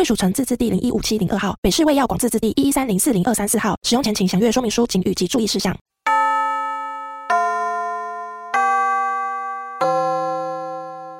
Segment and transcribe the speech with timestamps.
[0.00, 3.76] 贵属城自治地零一五七零二号，北市卫药广自治地一一三零四零二三四号。
[3.82, 5.76] 使用前请详阅说明书、警语及注意事项。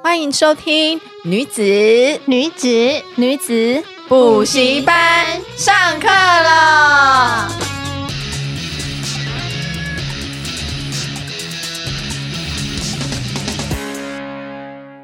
[0.02, 1.62] 欢迎收听女子
[2.24, 2.68] 女子
[3.16, 5.26] 女子补习班
[5.58, 7.69] 上课了。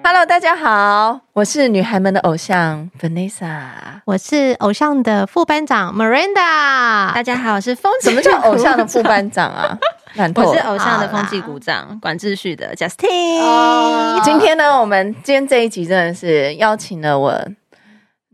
[0.08, 3.64] Hello，大家好，我是女孩们的偶像 Vanessa，
[4.04, 7.12] 我是偶像的副班长 Miranda。
[7.12, 8.10] 大家好，我是风纪。
[8.10, 9.76] 什么叫偶像的副班长啊？
[10.36, 13.40] 我是偶像的风纪股长，管秩序的 Justin。
[13.42, 17.44] Oh, 今天呢，我们今天这一集真的是邀请了我，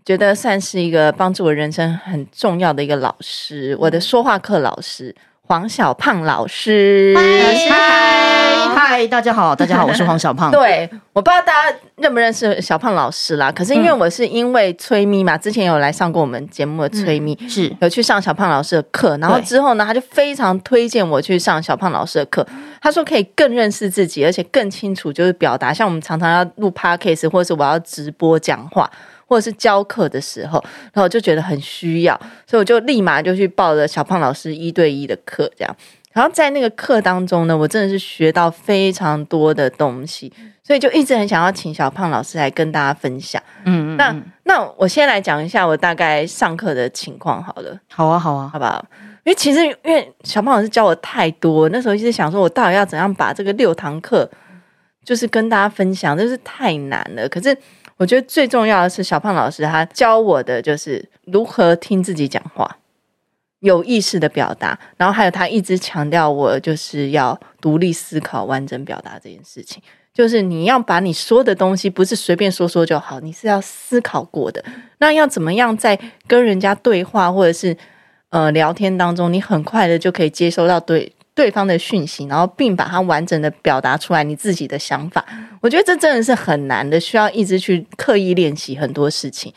[0.05, 5.17] 觉得算是一个帮助我人生很重要的一个老师，我的说话课老师。
[5.48, 10.51] 黄小胖老师，嗨嗨，大家好，大家好，我是黄小胖。
[10.53, 13.51] 对，我不知道大家认不认识小胖老师啦。
[13.51, 22.47] 可是因为我是因为崔咪嘛，之前有来上过我们节目的崔咪，嗯、是有去上小胖老师的课，然后之后呢，他就非常推荐我去上小胖老师的课。
[22.81, 25.75] 他说可以更认识自己，而且更清楚就是表达。
[25.75, 28.89] 像我们常常要录 podcast，或者是我要直播讲话。
[29.33, 32.15] 或者是教课的时候，然后我就觉得很需要，
[32.47, 35.77] 所以我就立马就去报了小胖老师一对一的课，这样。
[36.13, 40.31] 然后在那个课当中呢，我真的是学到非常多的东西，
[40.63, 43.43] 所以就一直很想要请小胖老师来跟大家分享。
[43.65, 47.81] 嗯，嗯，嗯，那那我先来讲一下我大概上课的情况好了。
[47.89, 48.85] 好啊，好啊，好不好？
[49.25, 54.31] 因为其实因为小胖老师教我太多，那时候一直想说，我到底要怎样把这个六堂课
[55.03, 57.27] 就是跟大家分享，真是太难了。
[57.31, 57.57] 可是。
[58.02, 62.79] 我觉得最重要的是小胖老师他教我的就是如何听自己讲话，
[63.61, 69.80] 有意识的表达，然后还有他一直强调我就是要独立思考、完整表达这件事情，
[70.12, 74.64] 就是你要把你说的东西不是随便说说就好，你是要思考过的。
[74.98, 75.96] 那要怎么样在
[76.27, 77.77] 跟人家对话或者是
[78.30, 81.12] 呃聊天当中，你很快的就可以接收到对。
[81.35, 85.25] 对方的讯息，然后并把它完整的表达出来，你自己的想法，
[85.61, 89.53] 我觉得这真的是很难的，需要一直去刻意练习很多事情。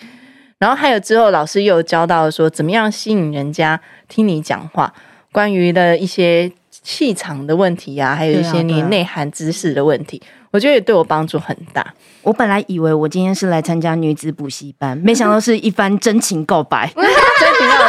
[0.58, 4.94] 然后还有之后，老师又教到说，怎么样吸引人家听你讲话，
[5.32, 10.22] 关于的一些气场的问题啊，还有一些你内涵知识的问题，
[10.52, 11.94] 我觉得也对我帮助很大。
[12.22, 16.90] 我本来以为我今天是来参加女子补习班，没想到是一番真情告白，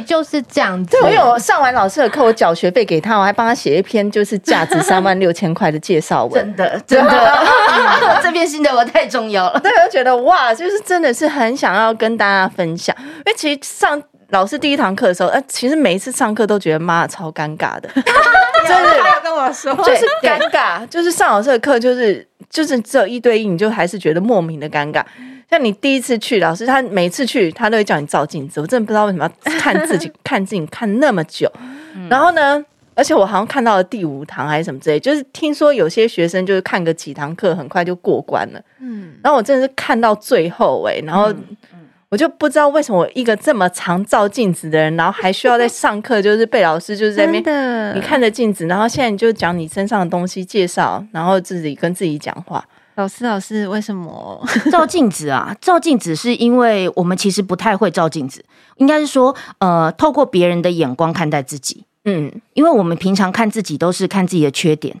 [0.00, 0.96] 就是这样子。
[1.02, 6.32] 我有上完老师的课，我缴学费给他，我还帮他写一篇就是价值 三万六千块的介绍文。
[6.34, 9.60] 真的， 真的， 这篇心得我太重要了。
[9.60, 12.94] 对，我觉得哇，就是真的是很想要跟大家分享。
[12.98, 14.00] 因为其实上
[14.30, 18.02] 老师第一堂课的时候，呃，其实每一次上课都觉得妈超尴尬的，真
[18.82, 18.98] 的。
[19.00, 25.02] 他有跟我说，就是尴尬，就是上老师的课，就是就是只有一对一，你就还是觉得莫名的尴尬。
[25.50, 28.60] 像你第一次去，老师他每次去，他都会叫你照镜子。
[28.60, 31.50] 我真的不知道为什么要看自己 看自己看那么久。
[32.08, 38.60] 然后呢，而且我好像看到了第五堂还是什么之类，就是听说有些学生就是看个几堂课，很快就过关了。
[38.80, 41.32] 嗯，然后我真的是看到最后哎、欸，然后
[42.08, 52.64] 我就不知道为什么我一个这么常照镜子的人，然后还需要在上课，就是被老师就是在那边你看着镜子，然后现在你就讲你身上的东西介绍，然后自己跟自己讲话。
[52.96, 54.40] 老师，老师，为什么
[54.70, 55.56] 照镜子啊？
[55.60, 58.44] 照镜子是因为我们其实不太会照镜子，
[58.76, 61.84] 应该是说，呃，透过别人的眼光看待自己。
[62.04, 64.94] 嗯，因为我们平常看自己都是看自己的缺点。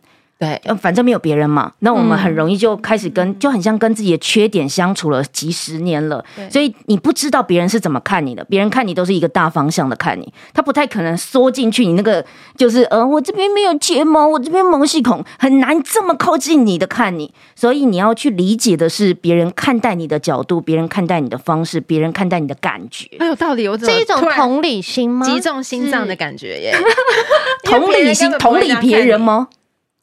[0.44, 6.48] 对，反正没有别人嘛，那我们很容易就开始跟，嗯、就很像跟自己的缺点相处了几十年了，对。
[6.50, 12.24] 所以你不知道别人是怎么看你的，别人看你都是一个大方向的看你，他不太可能缩进去你那个，
[12.56, 25.24] 就是呃，我这边没有睫毛，我这边毛细孔，很难这么靠近你的看你，所以你要去理解的是别人看待你的角度，别人看待你的方式，别人看待你的感觉，很有道理，我这一种同理心吗？
[25.24, 26.74] 击中心脏的感觉耶，
[27.64, 29.48] 同理心，同理别人吗？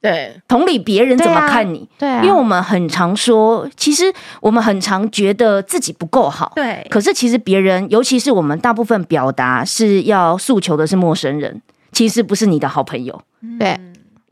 [0.02, 1.88] 对，同理别人怎么看你？
[1.98, 6.52] 对、啊，对啊、因为我们很常说，其实我们很常觉得自己不够好。
[6.56, 11.62] 对，可是其实别人，尤其是我们大部分表达是要诉求的是陌生人，
[11.92, 13.22] 其实不是你的好朋友。
[13.60, 13.80] 对。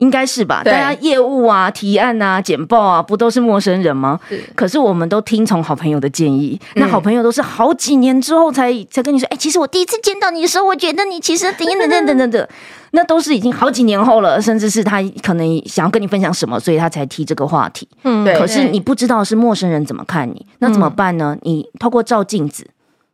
[0.00, 0.62] 应该是吧？
[0.64, 4.18] 大家业务啊、提案啊、简报啊，不都是陌生人吗？
[4.28, 12.48] 是可是我们都听从好朋友的建议，那好朋友都是好几年之后才才跟你说，哎、其实我第一次见到你的时候，我觉得你其实等等等等等等，
[12.92, 17.86] 那都是已经好几年后了，甚至是他可能想要跟你分享什么，所以他才提这个话题。
[18.04, 21.36] 嗯对可是你不知道是陌生人怎么看你，那怎么办呢？
[21.42, 22.66] 你透过照镜子。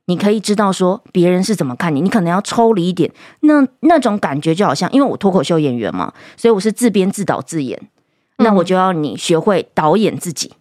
[0.07, 3.11] 你可以知道说别人是怎么看你，你可能要抽离一点，
[3.41, 7.81] 那那种感觉就好像，因为我脱口秀演员嘛，所以我是自编自导自演，
[8.39, 10.53] 那我就要你学会导演自己，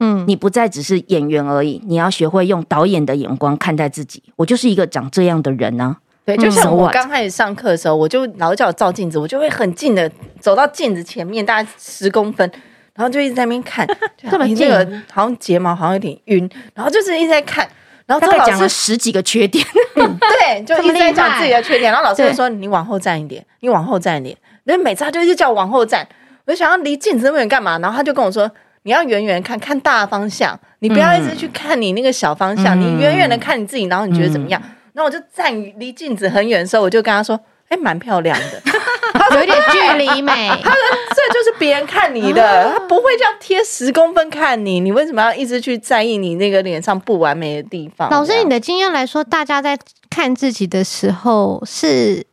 [0.00, 4.22] 嗯，你不再只是演员而已，你要学会用导演的眼光看待自己。
[4.36, 10.10] 我就是一个长这样的人啊，对，就像我刚开始上课的时候，我就老叫我照镜子，我就会很近的
[10.40, 12.50] 走到镜子前面，大概十公分，
[12.94, 13.86] 然后就一直在那边看，
[14.20, 17.68] 就这么近你这个好像睫毛好像有点晕，然后就是一直在看，
[18.08, 19.64] 然后大概讲了十几个缺点，
[19.94, 26.04] 对，就一直在讲自己的缺点，然后老师就说你往后站一点，你往后站一点，然后每次他就一直叫我往后站，
[26.46, 27.78] 我就想要离镜子那么远干嘛？
[27.78, 28.50] 然后他就跟我说。
[28.82, 34.58] 你要远远看，看大方向，你不要一直去看你那个小方向，嗯你远远的看你自己，然后你觉得怎么样？
[34.94, 37.38] 然后我就站离镜子很远的时候，我就跟他说
[37.68, 38.62] ：“哎，蛮漂亮的。”
[39.36, 40.48] 有点距离美。
[40.62, 48.10] 他这就是别人看你的，他不会这样贴十公分看你，你为什么要一直去在意你那个脸上不完美的地方？
[48.10, 49.78] 老师，你的的经验来说，大家在
[50.08, 52.26] 看自己的时候，是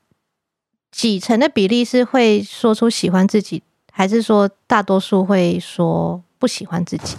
[0.92, 7.18] 几成的比例是会说出喜欢自己，还是说大多数会说不喜欢自己？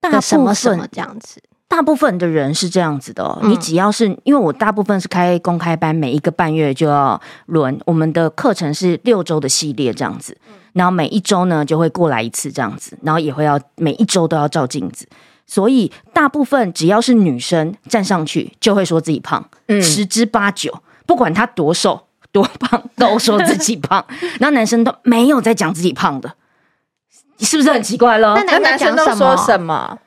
[0.00, 1.40] 大什部分么什么这样子？
[1.68, 10.34] 大部分的人是这样子的、你只要是因为我大部分是开公开班，每一个半月就要轮，我们的课程是六周的系列这样子，
[10.72, 15.06] 然后每一周呢就会过来一次这样子，然后也会要每一周都要照镜子，
[15.46, 19.80] 所以大部分只要是女生站上去就会说自己胖，嗯。
[19.82, 24.02] 十之八九，不管她多瘦 多胖都说自己胖，
[24.40, 26.32] 然后男生都没有在讲自己胖的，
[27.40, 28.34] 是不是很奇怪了？
[28.34, 29.98] 那那男生都说什么？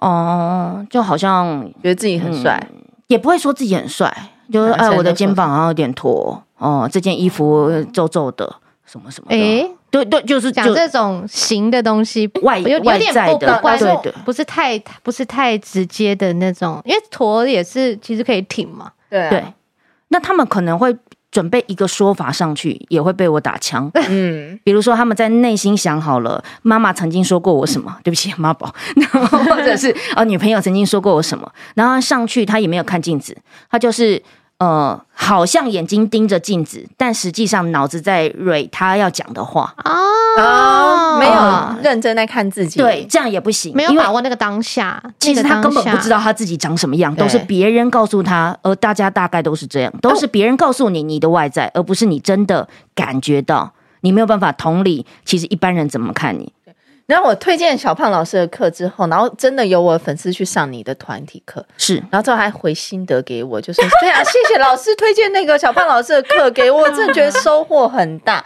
[0.00, 2.60] 哦，就好像觉得自己很帅，
[3.06, 4.14] 也不会说自己很帅，
[4.52, 9.36] 就是哎，我的肩膀好像有点驼哦，这件衣服皱皱的，什么什么的。
[9.36, 12.80] 诶对对，就是讲就这种型的东西，外有点
[13.26, 14.12] 不不关对对。
[14.24, 18.90] 不是太不是太直接的那种，因为驼也是其实可以挺嘛。
[19.08, 19.44] 对啊对，
[20.08, 20.94] 那他们可能会
[21.30, 23.90] 准备一个说法上去，也会被我打枪。
[24.08, 33.36] 嗯，比如说，他们在内心想好了，妈妈曾经说过我什么， 对不起，妈宝， 然后或者是啊、呃，女朋友曾经说过我什么，然后上去他也没有看镜子，
[33.70, 34.22] 他就是
[34.58, 39.74] 呃，好像眼睛盯着镜子，但实际上脑子在蕊他要讲的话。
[40.38, 45.02] 啊，没有认真在看自己，对，这样也不行，没有把握那个当下。
[45.18, 46.18] 其实他根本不知道。
[46.18, 56.52] 他自己长什么样，对都是别人告诉他，而大家大概都是这样，都是别人告诉你你的外在，而不是你真的感觉到，你没有办法同理，其实一般人怎么看你。
[57.06, 68.44] 然后我推荐小胖老师的课之后，然后真的有我的粉丝去上你的团体课，是，然后之后还回心得给我，就说对啊，谢谢老师推荐那个小胖老师的课给我，我真的觉得收获很大。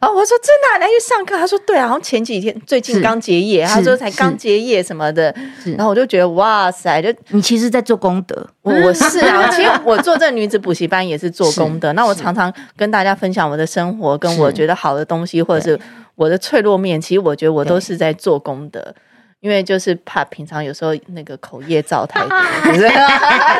[0.00, 1.36] 然后我说真的、啊，来去上课？
[1.36, 5.32] 他说对啊，好像前几天最近刚结业，他说才刚结业什么的。
[5.76, 8.34] 然后我就觉得哇塞，就你其实在做功德。
[8.62, 11.92] 我我是啊，其实我做这个女子补习班也是做功德。
[11.92, 15.78] 那我常常跟大家分享我的生活，跟我觉得好的东西，或者是
[16.20, 17.00] 我的脆弱面。
[17.00, 18.94] 其实我觉得我都是在做功德。
[19.40, 22.38] 因为就是怕平常有时候那个口业造太多，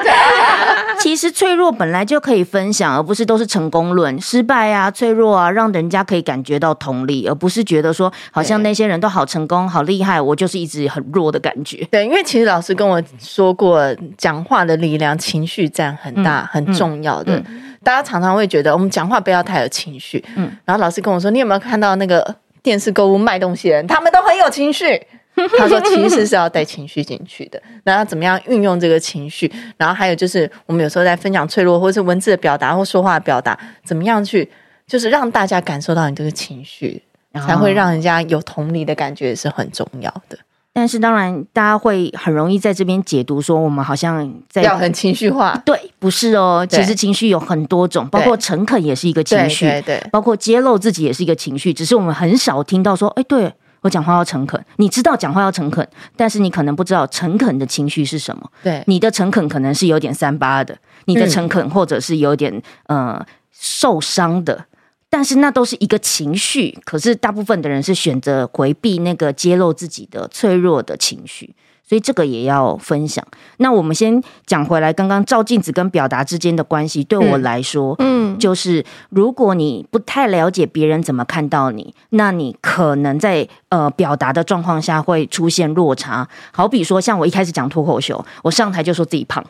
[1.01, 11.83] 其实脆弱本来就可以分享，而不是都是成功论，失败啊、脆弱啊，让人家可以感觉到同理，而不是觉得说好像那些人都好成功、好厉害，我就是一直很弱的感觉。
[11.91, 13.83] 对，因为其实老师跟我说过，
[14.19, 17.35] 讲话的力量，情绪占很大、嗯、很重要的。
[17.39, 20.23] 嗯、大家常常会觉得我们讲话不要太有情绪。
[20.37, 25.07] 嗯，然后老师跟我说，你有没有看到那个电视购物卖东西的人，他们都很有情绪。
[25.57, 29.51] 他说：“其实是要带情绪进去的，然后怎么样运用这个情绪？
[29.79, 34.51] 然后还有就是，我们有时候在分享脆弱，或者是文字的表达，或说话的表达，怎么样去，
[34.87, 37.03] 就是让大家感受到你这个情绪，
[37.33, 40.37] 才会让人家有同理的感觉，是很重要的。
[40.75, 45.57] 但是当然，大家会很容易在这边解读说，我们好像在要很情绪化。
[45.65, 58.47] 对，不是哦，其实情绪有很多种，包括诚恳也是一个情绪，对对，包括揭露自己也是一个情绪，只是我们很少听到说，哎，对。”我讲话要诚恳，你知道讲话要诚恳，但是你可能不知道诚恳的情绪是什么。
[58.63, 60.77] 对，你的诚恳可能是有点三八的，
[61.07, 62.53] 你的诚恳或者是有点、
[62.89, 64.67] 嗯、呃受伤的，
[65.09, 66.79] 但是那都是一个情绪。
[66.85, 71.55] 可是大部分的人是选择回避那个揭露自己的脆弱的情绪，
[71.91, 73.27] 所以这个也要分享。
[73.57, 86.29] 那我们先讲回来，刚刚照镜子跟表达之间的关系，对我来说，嗯，就是如果你不太了解别人怎么看到你，那你可能在呃表达的状况下会出现落差。
[86.53, 89.45] 好比说，像我一开始讲脱口秀，我上台就说自己胖。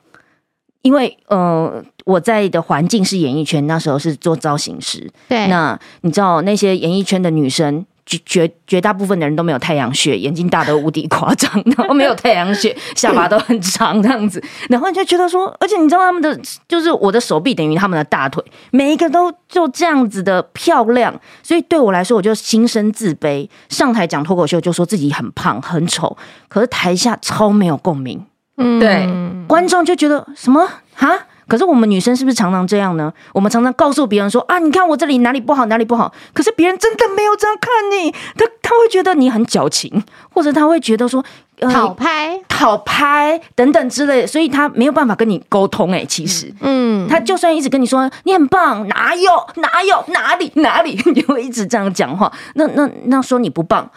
[0.81, 5.11] 因为呃，我在的环境是演艺圈，那时候是做造型师。
[5.29, 14.43] 对，那你知道那些演艺圈的女生，绝绝绝大部分的人都没有太阳穴，眼睛大得无敌夸张，然后没有太阳穴， 下巴都很长这样子。
[14.69, 16.39] 然后你就觉得说，而且你知道他们的，
[16.69, 23.49] 就是我的手臂等于他们的大腿，每一个都就这样子的漂亮，所以对我来说，我就心生自卑。
[23.69, 26.17] 上台讲脱口秀，就说自己很胖很丑，
[26.49, 28.25] 可是台下超没有共鸣。
[28.57, 29.09] 嗯，对，
[29.47, 31.09] 观众就觉得什么哈？
[31.51, 33.13] 可是我们女生是不是常常这样呢？
[33.35, 36.15] 我们常常告诉别人说啊，你看我这里哪里不好，哪里不好。
[36.33, 41.25] 可是别人真的没有这样看你，他他会觉得你很矫情，或者他会觉得说
[41.73, 45.91] 讨拍、讨拍等等之类的，所以他没有办法跟你沟通。
[45.91, 52.33] 哎，其实，嗯，他就算一直跟你说你很棒，哪有哪有哪里哪里，你 会一直这样讲话。
[52.55, 53.91] 那那那说你不棒。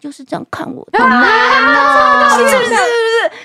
[0.00, 2.56] 就是这样看我，好难哦，是不是？
[2.56, 2.78] 是不是？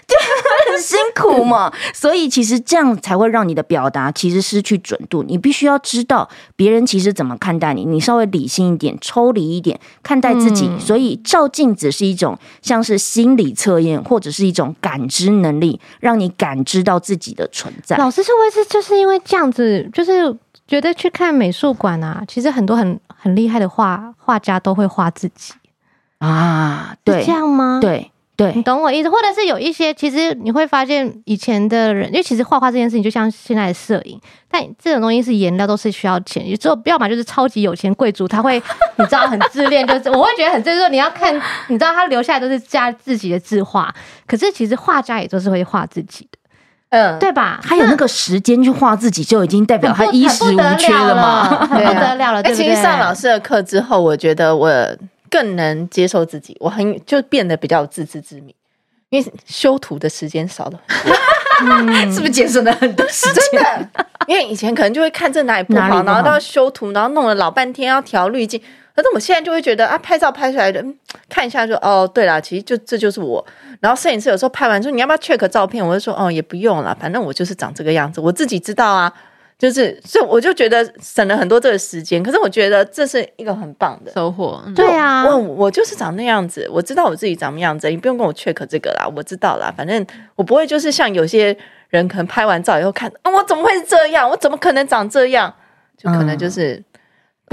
[0.07, 0.15] 就
[0.71, 1.71] 很辛苦嘛。
[1.93, 5.23] 所以其实这样才会让你的表达其实失去准度。
[5.23, 10.69] 你必须要知道别人其实怎么看待你，你稍微理性一点、抽离一点看待自己。
[10.79, 17.97] 所以照镜子是一种像是心理测验，或者是一种感知能力，让你感知到自己的存在。
[17.97, 20.35] 老师是不是就是因为这样子，就是
[20.67, 25.53] 觉得去看美术馆啊，其实很多很很厉害的画画家都会画自己。
[26.23, 27.79] 啊，对，是这样吗？
[27.81, 38.55] 对对，你懂我意思，或者是有一些，其实你会发现以前的人，因为其实画画这件事情就像现在的摄影，但这种东西是颜料都是需要钱，有时候要么就是超级有钱贵族，他会
[38.97, 41.35] 你知道很自恋，就是我会觉得很自恋你要看，
[41.67, 43.93] 你知道他留下来都是加自己的字画，
[44.25, 46.39] 可是其实画家也都是会画自己的，
[46.89, 47.59] 嗯，对吧？
[47.61, 52.41] 他有那个时间去画自己，就已经代表他衣食无缺了嘛，很不得了了。
[52.41, 54.71] 哎，其实上老师的课之后，我觉得我。
[55.33, 58.53] 更能接受自己，我很就变得比较有自知之明，
[59.09, 63.43] 因为修图的时间少了很多，嗯、是不是节省了很多时间？
[63.51, 63.89] 真的，
[64.27, 68.61] 因为以前可能就会看这哪里不好，不好然后都要修图，然后弄了老半天要调滤镜。
[68.95, 70.85] 可是我现在就会觉得啊，拍照拍出来的
[71.27, 73.43] 看一下就哦，对了，其实就这就是我。
[73.79, 79.11] 然后摄影师有时候拍完说你要不要 check 照片，我就说哦，也不用了，反正我就是长这个样子，我自己知道啊。
[79.57, 82.21] 就是，所以我就觉得省了很多这个时间。
[82.21, 84.61] 可是我觉得这是一个很棒的收获。
[84.75, 89.73] 对啊，我我就是长那样子，我知道我自己长什么样子，你不用跟我 check 这个啦，我知道啦。
[89.75, 90.05] 反正
[90.35, 91.55] 我不会就是像有些
[91.89, 94.29] 人可能拍完照以后看，啊，我怎么会是这样？
[94.29, 95.53] 我怎么可能长这样？
[95.97, 96.73] 就可能就是。
[96.73, 96.83] 嗯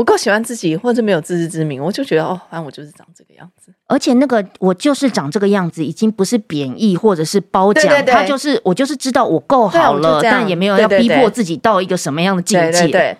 [0.00, 3.70] 不够喜欢自己，或者没有自知之明，我就觉得哦，反正我就是长这个样子。
[3.86, 12.70] 而且那个我就是长这个样子，已经不是贬义或者是褒奖，他就是我就是知道我够好了，但也没有要逼迫自己到一个什么样的境界。
[12.70, 13.16] 对，对，对，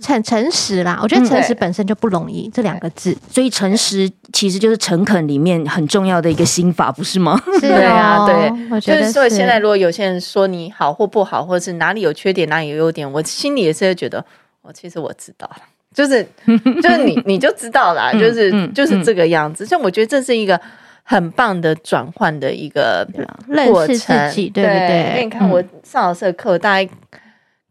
[0.00, 3.16] 诚诚实啦，我觉得诚实本身就不容易，这两个字。
[3.30, 7.40] 所以诚实其实就是诚恳里面很重要的一个心法，不是吗？
[7.60, 9.08] 是啊，对，我觉得。
[9.12, 14.24] 所以现在如果有些人说你好或不好，或者是哪里有缺点，哪里有优点，我心里也是会觉得，
[14.62, 15.58] 我其实我知道了。
[15.94, 16.26] 就是
[16.82, 19.64] 就是你你就知道啦，就是就是这个样子。
[19.64, 20.60] 所以我觉得这是一个
[21.04, 23.08] 很棒的转换的一个
[23.66, 25.10] 过程，对不对？
[25.10, 26.90] 因为你看我上老师的课，大概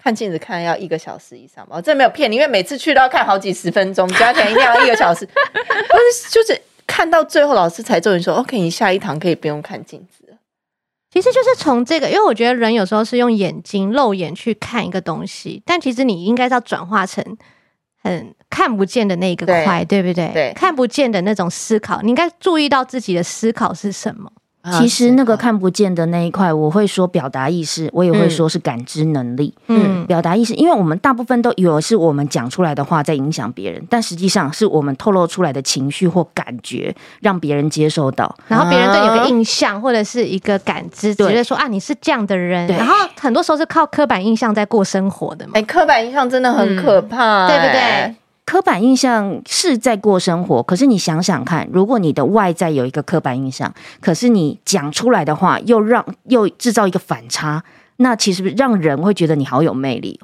[0.01, 5.27] 看镜子看要一个小时以上吧，我真没有骗你，因为每次去都要看好几十分钟，加起来一定要一个小时。
[6.29, 10.37] 就是看到最后，老师才终于说：“OK，你下一堂可以不用看镜子了。”
[11.09, 17.23] 其实就是从这个，因为我觉得人有时候是用眼睛肉眼去看一个东西，但其实你应该是要转化成。
[18.03, 20.31] 很看不见的那个块，对，对不对？
[20.33, 24.31] 对，看不见的那种思考，你应该注意到自己的思考是什么。
[24.79, 29.53] 其实那个看不见的那一块，我会说表达意识，我也会说是感知能力。
[29.67, 42.65] 嗯，表达意识，因为我们大部分都以为是我们讲出来的话在影响别人，但实际上是我们透露出来的情绪或感觉让别人接受到，然后别人对你有个印象或者是一个感知，觉得说啊，你是这样的人。
[42.67, 45.51] 然后很多时候是靠刻板印象在过生活的嘛。
[45.55, 48.15] 哎，刻板印象真的很可怕，对不对？
[48.45, 57.63] 刻板印象是在过生活，可是你想想看，如果你的外在有一个刻板印象，可是你讲出来的话又让又制造一个反差，
[57.97, 60.19] 那其实让人会觉得你好有魅力。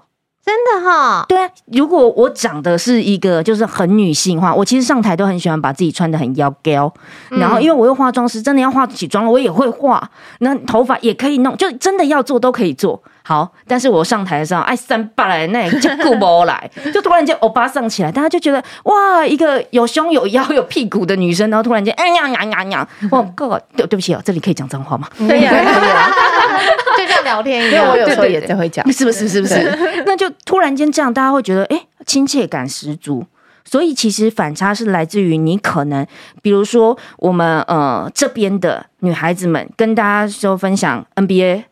[0.45, 1.25] 真的哈？
[1.29, 6.91] 对啊，如果我长得是一个就是很女性化，我其实上台都很喜欢把自己穿的很妖娇，
[7.29, 10.09] 然后因为我又化妆师，真的要化起妆了，我也会化，
[10.39, 12.99] 那头发也可以弄，就真的要做都可以做。
[13.29, 25.07] 好，但是我上台的时候，哎，三八来那就顾不来， 就突然间欧巴上起来，大家就觉得哇，一个有胸有腰有屁股的女生，然后突然间哎呀呀呀呀， 哇哥哥，对对不起哦，这里可以讲脏话吗？
[25.19, 26.09] 对呀，可以啊，
[26.98, 27.86] 就像聊天一样。
[27.86, 29.29] 因为我有时候也在会讲，是不是？
[29.29, 30.03] 是不是？
[30.07, 33.24] 那就突然间这样，大家会觉得哎，亲切感十足。
[33.63, 36.03] 所以其实反差是来自于你可能，
[36.41, 41.65] 比如说我们呃这边的女孩子们跟大家说分享 NBA，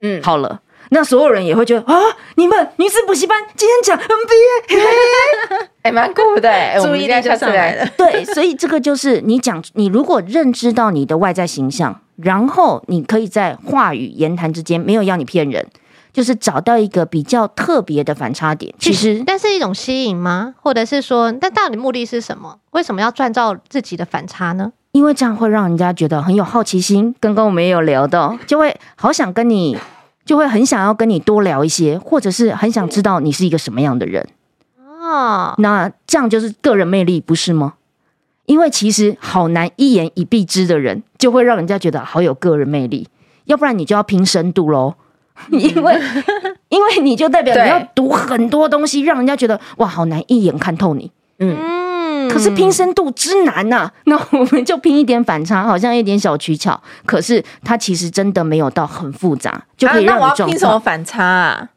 [0.00, 0.62] 嗯，好了。
[0.90, 1.98] 那所有人也会觉得啊，
[2.36, 6.50] 你们女子补习班今天讲 NBA，还 蛮酷的，
[6.82, 7.86] 注意力就上来了。
[7.96, 15.66] 对，所以这个就是你讲，你如果认知到你的外在形象，然后你可以在话语言谈之间没有要你骗人，
[16.12, 18.72] 就是找到一个比较特别的反差点。
[18.78, 20.54] 其实，但是一种吸引吗？
[20.60, 22.58] 或者是说，但到底目的是什么？
[22.70, 24.72] 为什么要创造自己的反差呢？
[24.92, 27.12] 因为这样会让人家觉得很有好奇心。
[27.18, 29.76] 刚刚我们也有聊到，就会好想跟你。
[30.24, 34.26] 就会很想要跟你多聊一些，或者是很想知道你是一个什么样的人
[34.78, 35.54] 哦。
[35.58, 37.74] 那这样就是个人魅力，不是吗？
[38.46, 43.08] 因为其实好难一言以蔽之的人，就会让人家觉得好有个人魅力。
[43.44, 44.94] 要不然你就要拼深度喽，
[45.50, 46.00] 因为
[46.70, 51.10] 因为你就代表你要读很多东西，让人家觉得哇，好难一眼看透你。
[51.38, 51.83] 嗯。
[52.30, 56.80] 可是拼深度之难呐、啊，那我们就拼一点反差，好像一点小取巧。
[57.06, 61.68] 可是它其实真的没有到很复杂，就可以让你、啊、那我要拼什么反差啊？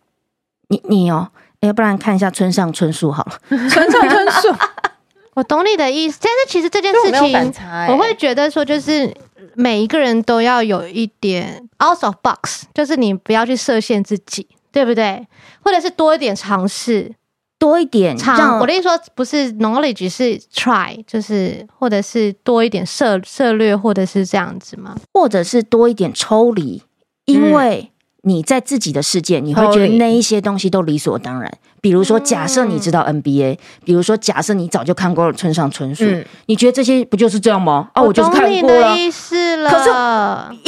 [0.70, 1.30] 你你哦，
[1.62, 3.39] 要不然看一下村上春树好了。
[3.70, 4.54] 村上春树，
[5.36, 6.20] 我懂你的意思。
[6.22, 7.54] 但是其实这件事情，
[7.88, 9.13] 我，我会觉得说，就是
[9.56, 15.25] 每一个人都要有一点 out of box，就是你不要去设限自己，对不对？
[15.62, 17.13] 或者是多一点尝试。
[17.60, 24.96] 多一点，让我的意思说不是 knowledge 是 try，就是或者是多一点策策略，或者是这样子吗？
[25.14, 26.84] 或者是多一点抽离，
[27.26, 31.52] 因为你在自己的世界，你会觉得那一些东西都理所当然。
[31.80, 36.04] 比如说，假设你知道 NBA，比如说假设你早就看过了村上春树，
[36.48, 37.90] 你觉得这些不就是这样吗？
[37.94, 38.98] 啊，我就是看过了。
[38.98, 39.70] 意思了。
[39.70, 39.90] 可是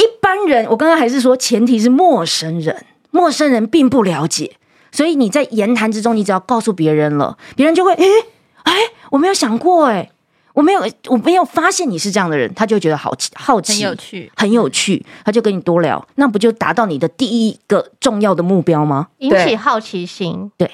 [0.02, 4.56] 一般人，我刚刚还是说，前提是陌生人，陌生人并不了解。
[4.92, 8.04] 所以你在言谈之中，你只要告诉别人了，别人就会诶
[8.64, 8.74] 哎，
[9.10, 10.10] 我没有想过诶，
[10.52, 19.08] 我没有我没有发现你是这样的人，他就觉得好奇好奇，很有趣，很有趣，他就跟你多聊，那不就达到你的第一个重要的目标吗？
[19.18, 20.70] 引起好奇心，对，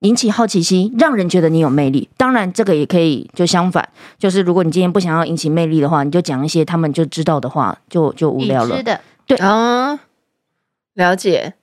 [0.00, 2.08] 引起好奇心，让人觉得你有魅力。
[2.16, 3.86] 当然，这个也可以就相反，
[4.18, 8.76] 就是如果你今天不想要引起魅力的话，你就讲一些他们就知道的话，就就无聊了。
[8.76, 10.00] 是的，对啊，
[10.94, 11.54] 了解。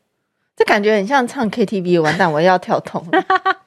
[0.58, 3.24] 这感觉很像唱 KTV，完蛋，我要跳痛了。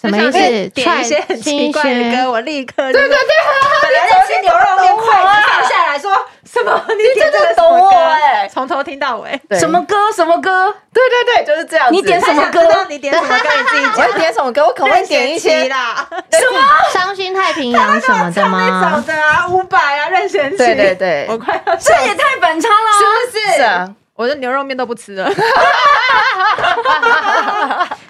[0.00, 0.38] 什么意思？
[0.70, 3.08] 点一些很奇怪的歌，我立刻对对对，
[3.82, 6.10] 本来在吃牛肉面，筷子放下来说
[6.44, 6.84] 什么？
[6.88, 9.40] 你真的懂我哎，从头听到尾。
[9.60, 9.94] 什么歌？
[10.12, 10.74] 什么歌？
[10.92, 11.86] 对对对，就是这样。
[11.92, 12.60] 你点什么歌？
[12.88, 13.34] 你点什么歌？
[13.56, 14.08] 你自己讲。
[14.08, 14.66] 我点什么歌？
[14.66, 16.04] 我可不可以点一些 啦？
[16.32, 16.60] 什么？
[16.92, 18.90] 伤心太平洋什么的吗？
[18.92, 20.56] 找的啊，伍佰啊，任贤齐。
[20.56, 23.52] 对对对，我快要这也太反差了，是不
[23.86, 23.94] 是？
[24.14, 25.26] 我的牛肉面都不吃了，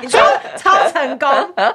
[0.00, 0.20] 你说
[0.56, 1.28] 超成功，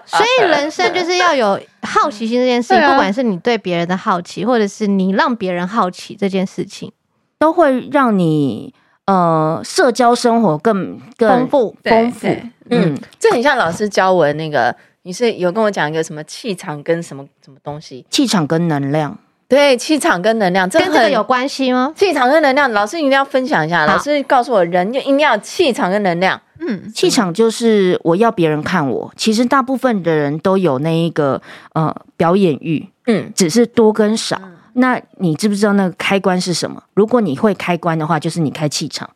[0.06, 6.92] 所以人生就是要有好奇心这件事情，不管是你对别人的好奇，或者是你让别人好奇这件事情，
[7.40, 8.74] 都会让你
[9.06, 12.28] 呃社交生活更更丰富丰富。
[12.70, 18.06] 嗯，这很像老师教我的那个，你是有跟我讲一个什么气场跟什么什么东西？
[18.10, 19.18] 气场跟能量。
[19.48, 21.94] 对，气场跟能量，这跟这个有关系吗？
[21.96, 23.86] 气场跟能量，老师一定要分享一下。
[23.86, 26.40] 老师告诉我，人就一定要气场跟能量。
[26.60, 29.14] 嗯，气场就是我要别人看我。
[29.16, 31.42] 其实大部分的人都有那一个
[31.74, 34.38] 呃表演欲，嗯，只是多跟少。
[34.44, 36.84] 嗯，那你知不知道那个开关是什么？
[36.94, 39.10] 如果你会开关的话，就是你开气场，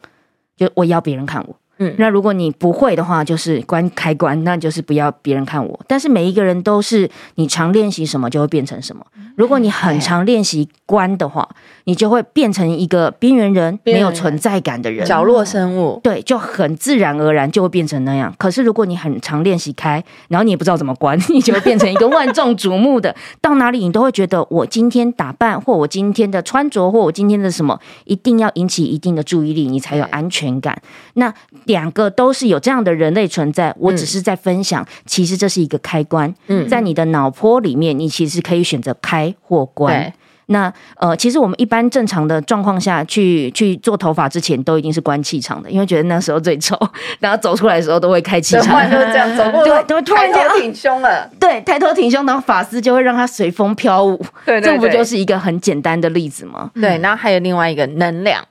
[0.55, 1.55] 就我要别人看我。
[1.83, 5.79] 嗯，那如果你不会的话，就是关开关，那就是不要别人看我。
[5.87, 9.03] 但是每一个人都是你常练习什么就会变成什么。
[9.35, 11.49] 如果你很常练习关的话，
[11.85, 15.99] 你就会变成一个边缘人，没有存在感的人，角落生物。
[16.03, 18.31] 对，就很自然而然就会变成那样。
[18.37, 23.15] 可是如果你很常练习开，然后你也不知道怎么关， 你就会变成一个万众瞩目的。
[23.41, 30.79] 到哪里你都会觉得我今天打扮，或我今天的穿着，或我今天的什么，一定要引起一定的注意力，你才有安全感。
[31.15, 31.33] 那。
[31.71, 36.31] 两个都是有这样的人类存在，我只是在分享，其实这是一个开关。
[36.47, 40.13] 嗯，在你的脑波里面，你其实可以选择开或关。
[40.47, 46.77] 那呃，其实我们一般正常的状况下去去做头发之前，都一定是关气场的，因为觉得那时候最丑，
[47.21, 54.17] 然后走出来的时候都会开气场，就是这样走过，对，都会突然间挺胸了，对，抬头挺胸，然后发丝就会让它随风飘舞。
[54.45, 56.69] 对，对，对，这不就是一个很简单的例子吗？
[56.75, 58.43] 对，然后还有另外一个能量。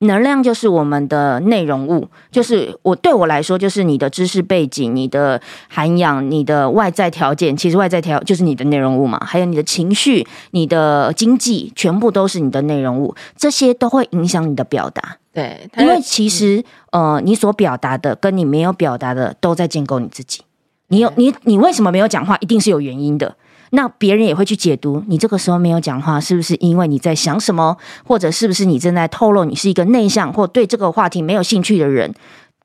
[0.00, 7.56] 能量就是我们的内容物，就是我对我来说，就是你的知识背景、你的涵养、你的外在条件。
[7.56, 13.14] 其实外在条就是你的内容物嘛，还有你的情绪、你的经济，全部都是你的内容物。
[13.36, 15.16] 这些都会影响你的表达。
[15.32, 20.42] 对，因为其实呃，你所表达的跟你没有表达的，都在建构你自己。
[20.88, 22.36] 你有你你为什么没有讲话？
[22.40, 23.34] 一定是有原因的。
[23.74, 32.14] 那别人也会去解读你这个时候没有讲话，是不是因为你在想什么，或者是不是你正在透露你是一个内向或对这个话题没有兴趣的人？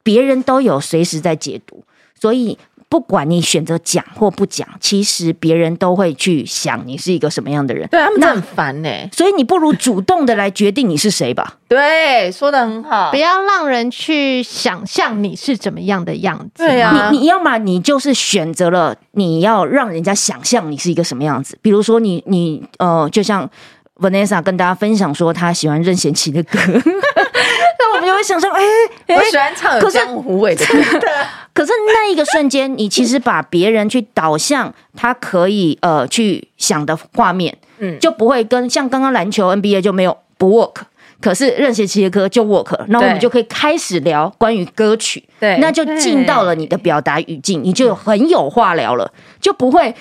[0.03, 1.83] 别人都有随时在解读，
[2.19, 2.57] 所以。
[2.89, 7.87] 不管你选择讲或不讲，其实别人都会去想你是一个什么样的人。
[7.89, 11.57] 对，他们很烦呢、欸，所以你不如主动的来决定你是谁吧。
[11.67, 16.63] 对，说的很好，不要让人去想象你是怎么样的样子。
[16.63, 23.47] 对啊，你你要么你就是选择了你要让人家想象你是一个什么样子，比如说你你呃，就像
[23.97, 26.57] Vanessa 跟大家分享说她喜欢任贤齐的歌。
[27.79, 28.61] 那我们就会想说，哎、
[29.07, 30.73] 欸，我喜欢唱有江湖味的歌。
[31.59, 40.83] 可是那一个瞬间，你其实把别人去导向他可以呃去想的画面，嗯，就不会跟像刚刚篮球 NBA 就没有不 work，
[41.19, 42.85] 可是任贤齐的歌就 work 了。
[42.87, 49.93] 那我们就可以开始聊关于歌曲，对，那就进到了你的表达语境，你就很有话聊了，就不会。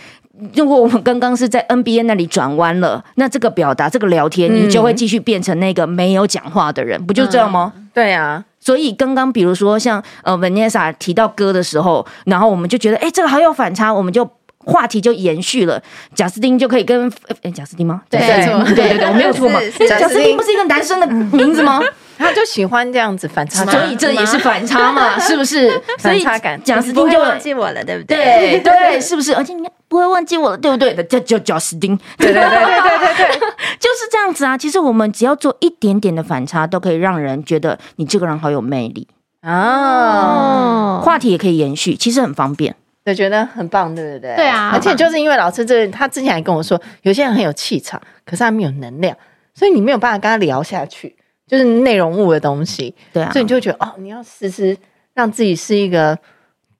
[0.54, 7.72] 如果我们刚刚是在 NBA 那里转弯了，那这个表达、这个聊天，你就会继续变成那个没有讲话的人，嗯、不就这样吗？
[7.92, 8.44] 对啊。
[8.60, 15.82] 所以刚刚比如说像呃 Vanessa 提到歌的时候，然后我们就觉得，哎，这个好有反差，我们就话题就延续了。
[16.14, 17.10] 贾斯汀就可以跟
[17.42, 18.02] 哎贾斯汀吗？
[18.10, 19.60] 对对对对对，我没有错嘛。
[19.88, 21.80] 贾斯汀不是一个男生的名字吗？
[22.18, 25.80] 他就喜欢这样子反差，所以这也是反差嘛，是不是？
[26.00, 28.60] 反差感，贾斯汀就忘记我了，对不对？
[28.60, 29.32] 对对， 是不是？
[29.36, 30.94] 而且你不会忘记我了，对不对？
[31.04, 33.38] 叫叫贾斯汀，对对对对对对，
[33.80, 34.56] 就是这样子啊。
[34.56, 39.08] 其实我们只要做一点点的反差，都可以让人觉得你这个人好有魅力
[39.42, 41.00] 哦。
[41.04, 42.74] 话题也可以延续，其实很方便，
[43.04, 44.36] 对，觉得很棒，对不对？
[44.36, 44.70] 对啊。
[44.72, 49.16] 而且就是因为老师这个，他之前还跟我说，有些人很有气场，可是他没有能量，
[49.54, 51.16] 所以你没有办法跟他聊下去。
[51.46, 54.76] 就是内容物的东西，对啊，所以你就觉得哦，你要时时
[55.14, 56.14] 让自己是一个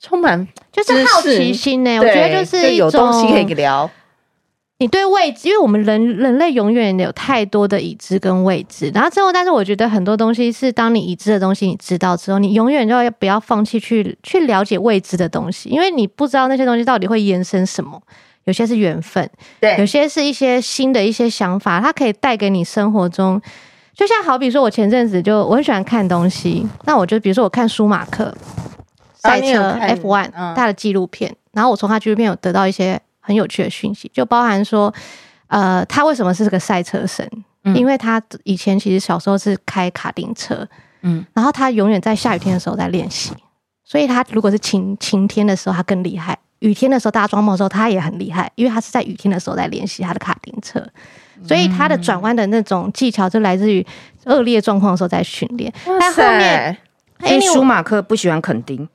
[0.01, 1.99] 充满就是好奇心呢。
[1.99, 3.91] 我觉得就是有东西可以聊。
[4.81, 18.01] 你对未知，因为我们人人类永远有太多的已知跟未知，然后之后，但是我觉得很多东西是当你已知的东西你知道之后，你永远就要不要放弃去去了解未知的东西，因为你不知道那些东西到底会延伸什么。
[18.45, 19.29] 有些是缘分，
[19.61, 23.39] 对，有些是一些新的一些想法，它可以带给你生活中。
[23.95, 28.35] 就像好比说，我前阵子就我很喜欢看东西，那我就比如说我看舒马克
[29.19, 34.93] 赛车 F1 他的纪录片，然后我从他纪录片有得到一些很有趣的讯息，就包含说，
[35.49, 37.29] 呃，他为什么是个赛车神？
[37.75, 40.67] 因为他以前其实小时候是开卡丁车，
[41.03, 43.33] 嗯，然后他永远在下雨天的时候在练习，
[43.85, 50.83] 所以他如果是晴晴天的时候他更厉害，雨天的时候大家装梦的时候他也很厉害，因为他是在雨天的时候在练习他的卡丁车。
[51.47, 53.87] 所以他的转弯的那种技巧就来自于
[54.25, 55.73] 恶劣状况的时候在训练。
[55.85, 56.77] 但后面，
[57.21, 58.89] 所以舒马克不喜欢肯丁，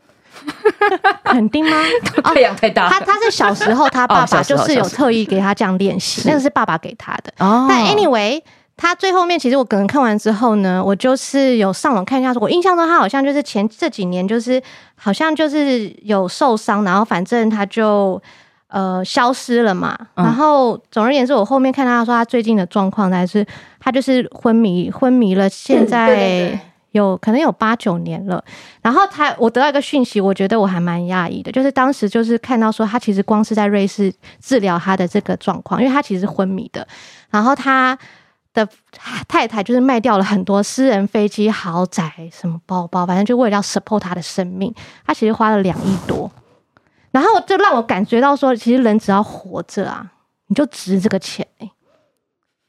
[1.24, 1.78] 垦丁吗？
[2.24, 2.90] 太阳太大。
[2.90, 7.34] 他他是小时候他爸爸 就是有特意给他这样练习，那个是爸爸给他的。
[7.38, 8.42] 但 anyway，
[8.78, 14.62] 他最后面其实我可能看完之后呢，我就是有上网看一下，说我印象中他好像就是前这几年就是
[14.96, 18.22] 好像就是有受伤，然后反正他就。
[18.70, 19.96] 呃，消失了嘛。
[20.16, 23.46] 然后总而言之，我后面看他说他最近的状况还是
[23.80, 26.60] 他就是昏迷，昏迷了，现在
[26.94, 28.44] 有可能有八九年了。
[28.82, 36.88] 然后他，我得到一个讯息，我觉得我还蛮讶异的，就是当时就是看到说他其实光是在瑞士治疗他的这个状况，因为他其实是昏迷的。
[37.30, 37.98] 然后他
[38.54, 38.68] 的
[39.28, 44.74] 太太就是卖掉了很多私人飞机、豪宅、什么包包，反正就为了要 support 他的生命，
[45.06, 46.32] 他其实花了两亿多。
[47.12, 50.12] 然后就让我感觉到说，其实人只要活着啊，
[50.48, 51.48] 你就值这个钱。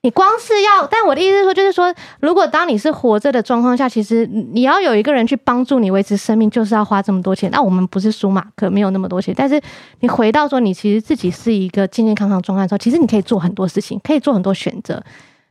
[0.04, 7.50] 你光是要，但我的意思是说，就是说，如果当你是活着的状况下，其实你要有一个人去帮助你维持生命，就是要花这么多钱。
[7.50, 9.34] 那我们不是舒马克，没有那么多钱。
[9.34, 9.58] 但是
[10.00, 15.02] 你回到说，你其实自己是一个健健康康状态的时候，其实你可以做很多事情，可以做很多选择。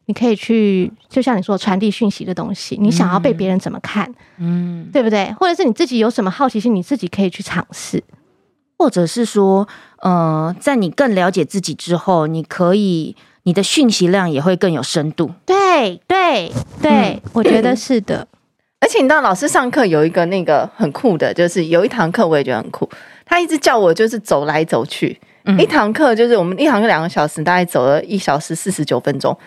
[0.06, 5.34] 你可以去，就像你说传递讯息的东西，你想要被别人怎么看，嗯，对不对？
[5.40, 8.04] 或者是你自己有什么好奇心，你自己可以去尝试。
[8.78, 9.68] 或者是说，
[10.02, 15.32] 呃，在你更了解自己之后，你可以你的讯息量也会更有深度。
[15.46, 16.52] 对对
[16.82, 18.28] 对，嗯、我觉得是的。
[18.82, 22.90] 而且你知道，老师上课有一个那个很酷的，就是有一堂课我也觉得很酷，
[23.26, 25.18] 他一直叫我就是走来走去。
[25.46, 29.38] 嗯、一堂课就是我们一堂课两个小时，大概走了一小时四十九分钟。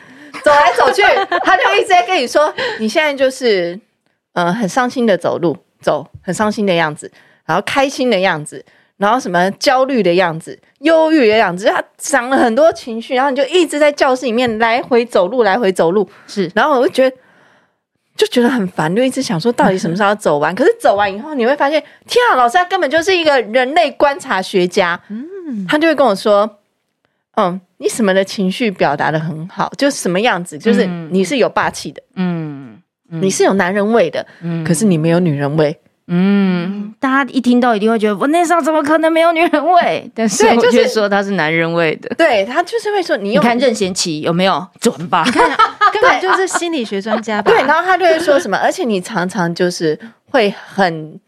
[0.45, 1.03] 走来走去，
[1.45, 3.79] 他就一直在跟你说，你现在就是
[4.35, 7.11] 呃很伤心的走路，走很伤心的样子，
[7.47, 8.63] 然后开心的样子，
[8.97, 17.17] 然后什么焦虑的样子，忧郁的样子，他长了很多情绪，然后你就一直在教室里面来回走路，来回走路，是，然后我就觉得。
[18.17, 20.55] 就觉得很烦，就一直想说到底什么时候要走完。
[20.55, 24.99] 可是走完以后，你会发现，天啊，老师他根本就是一个人类观察学家。
[25.09, 26.51] 嗯，他就会跟我说，
[27.35, 32.81] 嗯，你什么的情绪表达的很好，就什么样子，就是你是有霸气的，嗯，
[33.11, 35.79] 你是有男人味的，嗯，可是你没有女人味。
[36.09, 40.09] 嗯，大家一听到一定会觉得，我那时候怎么可能没有女人味？
[40.15, 42.09] 但是我就说他是男人味的。
[42.17, 45.23] 对，他就是会说，你你看任贤齐有没有准吧？
[45.27, 45.49] 你看，
[45.93, 47.51] 根本就是心理学专家吧？
[47.51, 49.99] 对，然后他就会说什么，而且你常常就是
[50.31, 51.19] 会很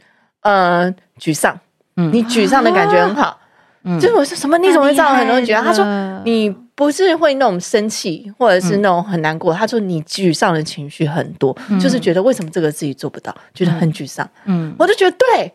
[0.43, 1.59] 呃沮丧，
[1.97, 3.39] 嗯，你沮丧的感觉很好。
[3.85, 4.59] 嗯就是我说什么？
[4.59, 5.63] 你怎么会造成很多人觉得？
[5.63, 5.85] 他说
[6.25, 9.53] 你不是会那种生气，或者是那种很难过。
[9.53, 14.31] 他说你沮丧的情绪很多，就是觉得为什么这个自己做不到，觉得很沮丧。
[14.45, 15.53] 嗯，我就觉得对，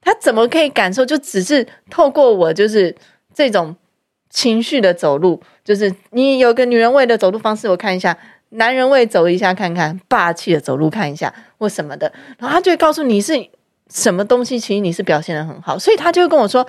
[0.00, 1.04] 他怎么可以感受？
[1.04, 2.96] 就只是透过我，就是
[3.34, 3.76] 这种
[4.30, 8.14] 情绪的走路，就是你有个女人味的走路方式，我看一下；
[8.48, 12.10] 男人味走一下看看，霸气的走路看一下或什么的。
[12.38, 13.34] 然后他就会告诉你是
[13.90, 16.66] 什么东西，其实你是表现的很好，所以他就会跟我说。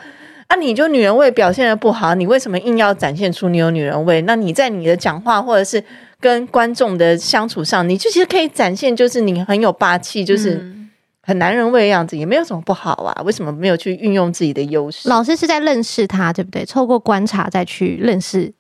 [0.48, 4.22] 啊，你就女人味表现的不好，你为什么硬要展现出你有女人味？
[4.22, 5.84] 那你在你的讲话或者是
[6.22, 10.74] 跟观众的相处上，你就其实可以展现，就是你很有霸气，就是
[11.22, 13.22] 很男人味的样子，也没有什么不好啊。
[13.26, 15.10] 为什么没有去运用自己的优势？
[15.10, 16.66] 老师是在认识他，对不对？
[16.66, 18.54] 透过观察再去认识。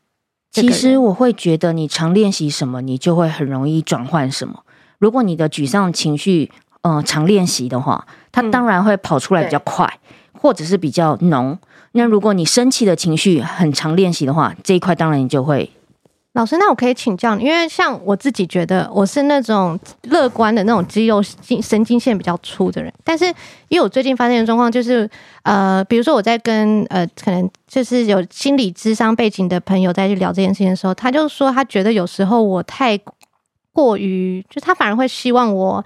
[0.52, 4.64] 其实我会觉得，你常练习什么，你就会很容易转换什么。
[5.00, 11.58] 如果你的沮丧情绪，嗯、呃，常练习的话，它当然会跑出来比较快，嗯、或者是比较浓。
[11.98, 15.70] 那如果你生气的情绪很常练习的话，这一块当然你就会。
[16.34, 23.26] 老师，那我可以请教你，因为像我自己觉得我是那种乐观的那种肌肉神经线比较粗的人，但是
[23.70, 25.10] 因为我最近发现的状况就是，
[25.42, 33.00] 呃，比如说我在跟呃可能就是有心理智商背景的朋友在去聊这件事情的时候，他就说他觉得有时候我太
[33.74, 35.84] 过于，就他反而会希望我。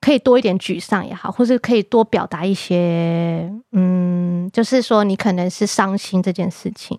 [0.00, 6.98] 可以多一点沮丧也好，或是可以多表达一些，嗯，就是说你可能是伤心这件事情，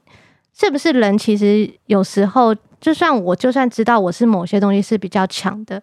[0.53, 5.81] 是不是人其实有时候，就算我就算知道我是某些东西是比较强的，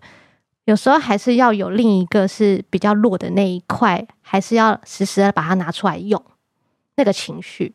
[0.66, 6.22] 有时候还是要有另一个是比较弱的那一块，还是要时时的把它拿出来用
[6.94, 7.74] 那个情绪。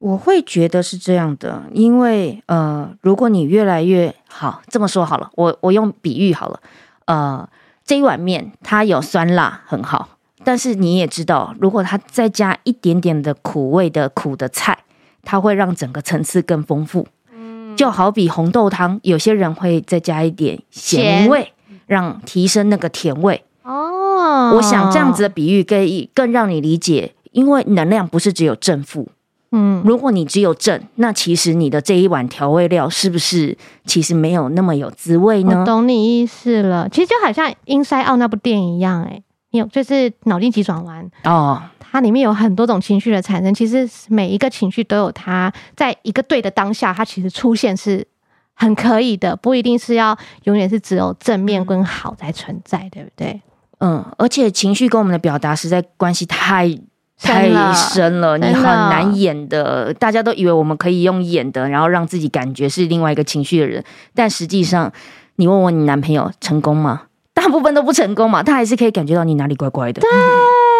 [0.00, 6.60] 我会觉得是这样的，因为呃，如果你越来越好，这么说好了，我我用比喻好了，
[7.06, 7.48] 呃。
[7.84, 10.10] 这一碗面它有酸辣很好，
[10.44, 14.78] 但是你也知道，如果它再加一点点的苦味的苦的菜，
[15.22, 17.06] 它会让整个层次更丰富。
[17.32, 21.52] 嗯，就好比红豆汤，有些人会再加一点咸味，
[21.86, 23.44] 让提升那个甜味。
[23.62, 29.08] 哦，我想这样子的比喻可以更让你理解，因为能量不是只有正负。
[29.52, 35.58] 嗯，如果你只有正，那其实你的这一碗调味料是不是其实没有那么有滋味呢？
[35.60, 48.06] 我懂你意思了，其实就好像《Inside Out》那部电影一样，哎，有就是脑筋急转弯哦，它里面有很多种情绪的产生，其实每一个情绪都有它在一个对的当下，它其实出现是
[48.54, 53.42] 很可以的，不一定是要永远是只有正面跟好才存在，对不对？
[53.80, 56.78] 嗯，而且情绪跟我们的表达实在关系太。
[57.20, 59.92] 太深了，你很难演的。
[59.94, 64.90] 大家都以为我们可以用演的，然后让自己感觉是另外一个情绪的人，但实际上，
[65.36, 67.02] 你问问你男朋友成功吗？
[67.32, 70.00] 大部分都不成功嘛，他还是可以感觉到你哪里怪怪的。
[70.00, 70.10] 对。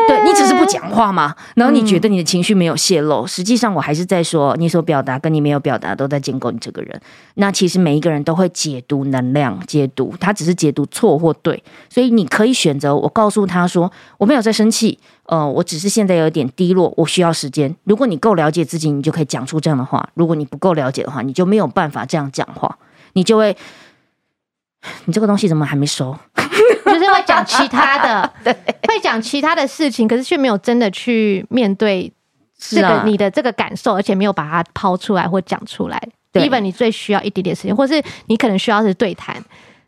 [0.08, 7.00] 对，你只是不讲话嘛，然后你觉得你的情绪没有泄露，嗯、实际上我还是在说，你所表达跟你没有表达都在建构你这个人。
[7.34, 12.96] 那其实每一个人都会解读能量，解读他只是解读错或对，所以你可以选择。
[12.96, 14.98] 我告诉他说，我没有在生气，
[15.30, 17.72] 呃，我只是现在有点低落，我需要时间。
[17.84, 22.76] 如果你够了解自己，你就可以讲出这样的话；如果你不够了解的话，你就没有办法这样讲话，
[23.12, 23.56] 你就会，
[25.04, 26.16] 你这个东西怎么还没收？
[26.84, 28.52] 就是会讲其他的， 对，
[28.88, 32.12] 会讲其他的事情，可是却没有真的去面对
[32.58, 36.02] 这个你的这个感受，而且没有把它抛出来或讲出来。
[36.32, 39.36] 基本你最需要一点点时间，或是你可能需要是对谈。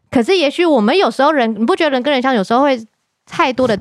[0.08, 2.80] 可是也许我们有时候人，你不觉得人跟人相处有时候会
[3.26, 3.76] 太多的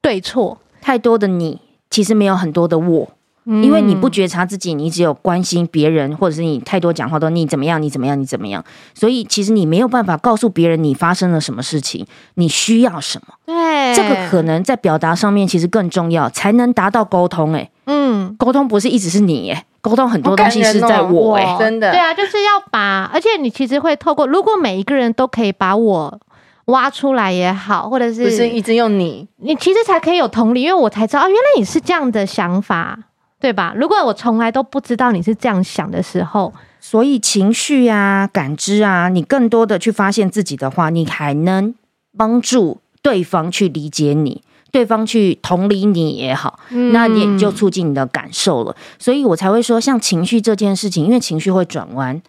[0.00, 3.08] 对错，太多的你，其实没有很多的我。
[3.44, 13.34] 因为你不觉察自己，你只有关心别人，或者是你太多讲话都你怎么样，你怎么样，你怎么样，所以其实你没有办法告诉别人你发生了什么事情，你需要什么。
[13.46, 17.52] 对，这个可能在表达上面其实更重要，才能达到沟通。
[17.54, 21.90] 诶，嗯，沟通不是一直是你哎，沟通很多东西是在我哎、哦，真的。
[21.90, 26.18] 对啊，就是要把，而且你其实会透过，如果每一个人都可以把我
[26.66, 32.98] 挖出来也好，或者是不是一直用你，你其实才可以有同理，因为我才知道啊，原来你是这样的想法，
[33.40, 33.72] 对吧？
[33.76, 41.74] 如果我从来都不知道你是这样想的时候，所以情绪啊、感知啊，你更多的去发现自己的话，你还能
[42.16, 48.74] 帮助对方去理解你，对方去同理你也好，嗯、那你也就促进你的感受了。
[48.98, 52.20] 所以我才会说，像情绪这件事情，因为情绪会转弯，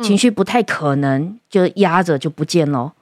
[0.00, 2.92] 情绪不太可能就压着就不见喽。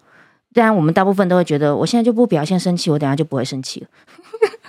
[0.54, 3.86] 当然，我们大部分都会觉得，我现在就不表现生气，我等下就不会生气了。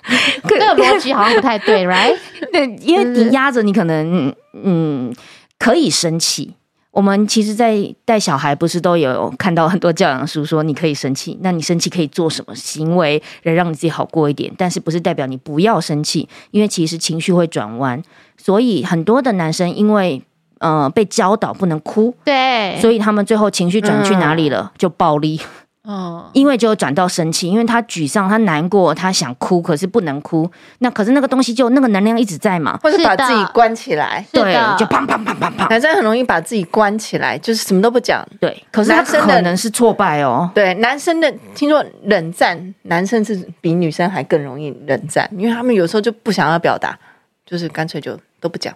[0.48, 2.16] 这个逻辑好像不太对， right？
[2.52, 5.14] 对，因为你压着，你可能嗯
[5.58, 6.54] 可以生气。
[6.92, 14.54] 我们其实，在带小孩，不是都有看到很多教养书说，你可以生气，那你生气可以做什么行为来让你自己好过一点？
[14.58, 16.30] 但是不是代表你不要生气？
[16.52, 18.00] 因为其实情绪会转弯，
[18.38, 20.22] 所以很多的男生因为
[20.60, 24.72] 呃被教导不能哭，对，所以他们最后情绪转去哪里了？
[24.78, 25.42] 就暴力。
[25.86, 30.50] 哦，因为就转到生气，因为他沮丧，他难过，他想哭，可是不能哭。
[30.80, 35.70] 那可是那个东西就那个能量一直在嘛，或是把自己关起来，对，就砰砰砰砰砰。
[35.70, 38.26] 男生很容易把自己关起来，就是什么都不讲。
[38.40, 40.50] 对，可是他可能是挫败哦。
[40.56, 46.98] 对，男生的听说冷战，男生是比女生还更容易冷战，因为他们有时候就不想要表达，
[47.46, 48.74] 就是干脆就都不讲。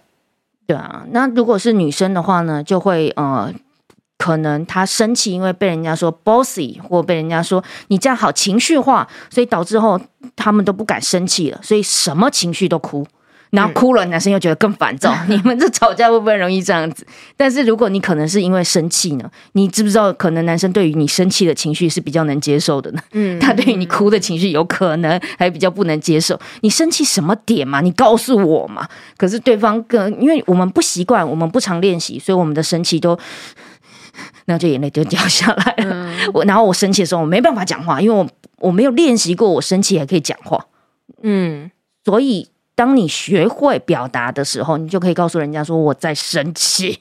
[0.65, 3.53] 对啊，那如果是女生的话呢，就会呃。
[4.17, 9.99] 可能他生气，因为被人家说 bossy，或被人家说你这样好情绪化，所以导致后
[10.35, 13.05] 他们都不敢生气了，所以什么情绪都哭，
[13.51, 15.15] 然后哭了，男生又觉得更烦躁。
[15.29, 17.05] 嗯、 你们这吵架会不会容易这样子？
[17.37, 19.29] 但是如果你可能是因为生气呢？
[19.53, 23.01] 你知不知道，可能男生对于你生气的情绪是比较能接受的呢？
[23.11, 26.37] 嗯， 他对于你哭的情绪有可能还比较不能接受。
[26.61, 27.81] 你生气什么点嘛？
[27.81, 28.87] 你告诉我嘛？
[29.15, 33.17] 可是对方更，因为我们不习惯，我们不常练习，所以我们的生气都。
[34.49, 35.93] 那就眼泪就掉下来了。
[35.93, 38.27] 嗯、我然后我生气的时候，我没办法讲话，因为我
[38.59, 40.65] 我没有练习过，我生气还可以讲话。
[41.21, 41.69] 嗯，
[42.05, 46.99] 所以当你学会表达的时候，你就可以告诉人家说我在生气，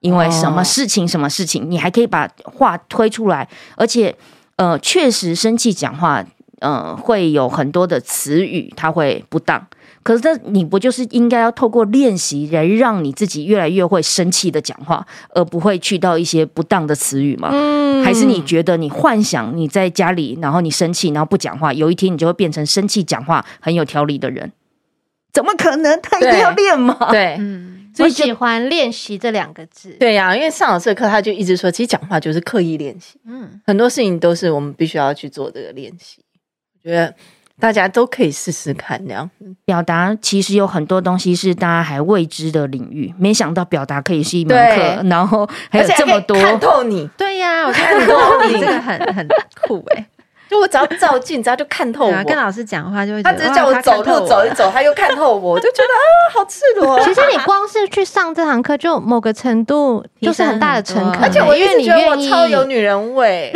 [0.00, 4.16] 因为什么事情什么事情，你还可以把话推出来，而且
[4.56, 6.24] 呃，确实生气讲话，
[6.60, 9.66] 呃，会有很多的词语，它会不当。
[10.06, 17.50] 可是，这你不就是应该要透过练习来让你自己越来越会生气的讲话，而不会去到一些不当的词语吗？
[17.52, 24.52] 嗯，还是你觉得你幻想你在家里，然后你生气，然后不讲话，有一天你就会变成生气讲话很有条理的人？
[25.32, 26.00] 怎么可能？
[26.00, 26.96] 他一定要练吗？
[27.10, 29.96] 对，嗯，所以喜欢练习这两个字。
[29.98, 33.18] 对呀，啊，因为上老师的课，他就一直说，其实讲话就是刻意练习。
[33.26, 36.22] 嗯，很多事情都是我们必须要去做这个练习。
[36.74, 37.12] 我觉得。
[37.58, 39.28] 大家都可以试试看，这样
[39.64, 43.12] 表达其实有很多东西是大家还未知的领域。
[43.18, 47.08] 没想到表达可以是一门课，然后还有这么多看透你。
[47.16, 49.26] 对呀，我看透你 这个很很
[49.66, 50.06] 酷哎！
[50.48, 52.24] 就我只要照镜，只要就看透我。
[52.24, 57.00] 跟老师讲话就会，他只是叫我走路走一走，他又看透我，我就觉得啊，好赤裸。
[57.00, 63.52] 其实你光是去上这堂课，就某个程度 就是很大的诚恳，而且我因为你觉得我超有女人味。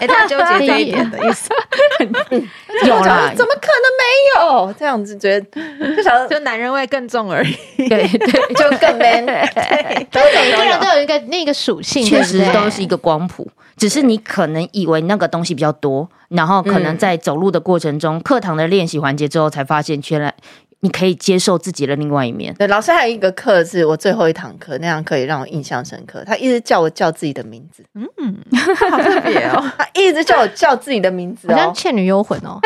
[0.00, 1.50] 哎，他纠结这一点的意思，
[2.86, 3.32] 有啦？
[3.36, 4.04] 怎么可能没
[4.36, 4.72] 有？
[4.78, 7.54] 这样子觉得，就想 就男人味更重而已。
[7.76, 8.18] 对对，
[8.54, 9.26] 就更 man。
[9.26, 20.34] 对，每个人都有一个那个属性，确实都是一个光谱，只是你可能以为那个东西比较多，然后可能在走路的过程中，课堂的练习环节之后，才发现原来。
[20.82, 22.54] 你可以接受自己的另外一面。
[22.54, 26.24] 对，老师还有一个课是我最后一堂课，那堂课也让我印象深刻。
[26.26, 28.08] 他一直叫我叫自己的名字，嗯，
[28.90, 29.62] 好特别哦。
[29.76, 32.58] 他一直叫我叫自己的名字，好像《倩女幽魂》哦。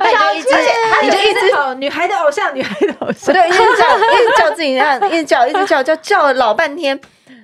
[0.00, 0.44] 小倩，
[1.02, 7.00] 你就一直女孩的偶像，女孩的偶像， 对，一直叫，一直叫自己，那样一直叫，一直叫，叫叫了老半天，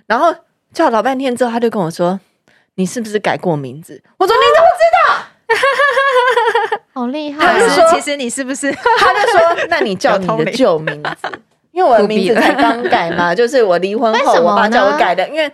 [0.06, 0.34] 然后
[0.74, 2.20] 叫了老半天之后，他就跟我说
[2.76, 4.99] ：“你是不是改过名字？”我说：“你怎么知道？”
[7.00, 7.46] 好厉害！
[7.46, 8.70] 他就说：“其实你是不是？
[8.98, 11.28] ”他就说：“那你叫你的旧名字，
[11.72, 15.26] 因为我的名字才刚改嘛，就是我离婚后我爸叫我改的。
[15.30, 15.50] 因为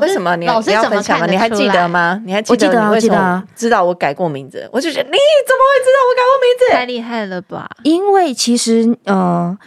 [0.00, 1.26] 为什么你你要分享吗？
[1.26, 2.22] 你还记得吗？
[2.24, 4.68] 你还记得你为什么知道我改过名字？
[4.72, 6.72] 我就觉得你怎么会知道我改过名字？
[6.72, 7.68] 太厉害了吧！
[7.82, 9.58] 因为其实呃，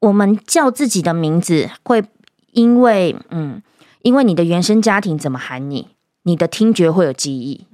[0.00, 2.02] 我们叫自己的名字会
[2.52, 3.60] 因为嗯，
[4.02, 5.88] 因为你的原生家庭怎么喊你，
[6.22, 7.66] 你的听觉会有记忆。”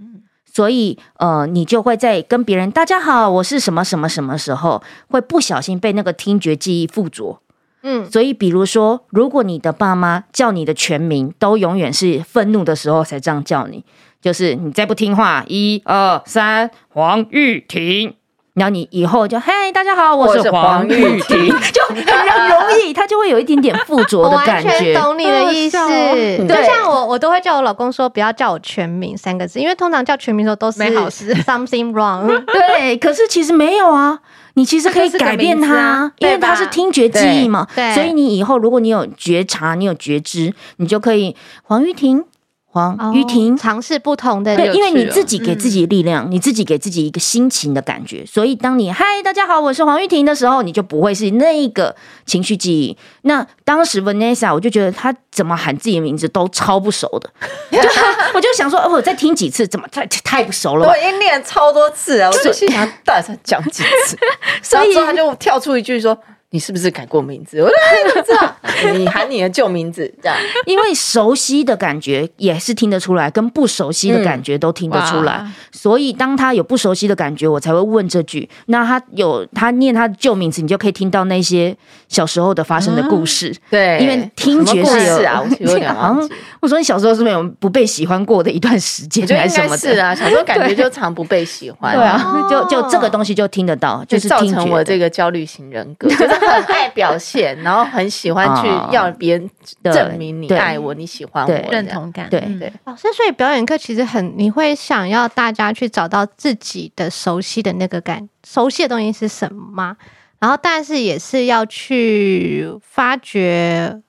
[0.52, 7.40] 所以，呃，你就会在跟别人“大家好，我是什么什么什么”时候，会不小心被那个听觉记忆附着。
[7.82, 13.84] 嗯，所以，比如说，如果你的爸妈叫你的全名，都永远是愤怒的时候才这样叫你，
[14.20, 18.14] 就是你再不听话，一二三，黄玉婷，
[18.60, 24.68] 然后你以后就嘿，大家好，我我是是黄黄玉玉婷， 就很容易，他就会有一点点附着的我感觉。
[24.78, 26.46] 全懂你的意思，对。
[26.46, 31.34] 就像我，我都会叫我老公说不要叫我全名三个字，因为通常叫全名的时候都是没好事。
[31.42, 32.26] something wrong。
[32.44, 34.18] 对，可是其实没有啊，
[34.52, 36.12] 你其实可以改变它，啊。
[36.18, 37.66] 因为它是听觉记忆嘛。
[37.74, 37.94] 对对。
[37.94, 42.22] 所以你以后如果你有觉察，你有觉知，你就可以黄玉婷，
[42.70, 43.56] 黄玉婷。
[43.56, 51.94] 尝试不同的对，因为你自己给自己力量，你自己给自己一个心情的感觉，所以当你嗨，大家好，我是黄玉婷的时候，你就不会是那一个
[52.24, 52.96] 情绪记忆。
[53.22, 57.30] 那当时 Vanessa，我就觉得她怎么喊自己的名字都超不熟的，
[57.70, 57.88] 就
[58.34, 60.96] 我就想说，哦，我再听几次，怎么太太不熟了我？
[60.96, 64.16] 已经练超多次啊，我就心想到底在讲几次，
[64.62, 66.16] 所以他就跳出一句说
[66.50, 68.92] ：“你是不是改过名字？”我说：“哎，怎么知道？
[68.98, 70.36] 你喊你的旧名字这样。
[70.66, 75.32] ”因为熟悉的感觉也是听得出来，跟不熟悉的感觉都听得出来。
[75.34, 78.48] 哇所以当他有不熟悉的感觉，我才会问这句。
[78.66, 81.74] 那他有他念他的旧名字，你就可以听到那些
[82.08, 83.54] 小时候的发生的故事。
[83.70, 86.34] 对因为听觉是有是啊，我其实有点忘记。
[86.60, 89.78] 我说你小时候是没有不被喜欢过的一段时间还是什么的？
[89.78, 95.00] 是啊，小时候感觉就常不被喜欢，对啊，就就这个东西就听得到，就就是听觉造成我这。
[95.00, 99.50] 个焦虑型人格，就是很爱表现，然后很喜欢去要别人
[99.84, 109.96] 证明你对爱我，你喜欢我，对认同感，对嗯对老师，所以表演课其实很，你会想要大家去找到自己的熟悉的那个感，熟悉的东西是什么吗？
[110.38, 114.00] 然后，但是也是要去发掘，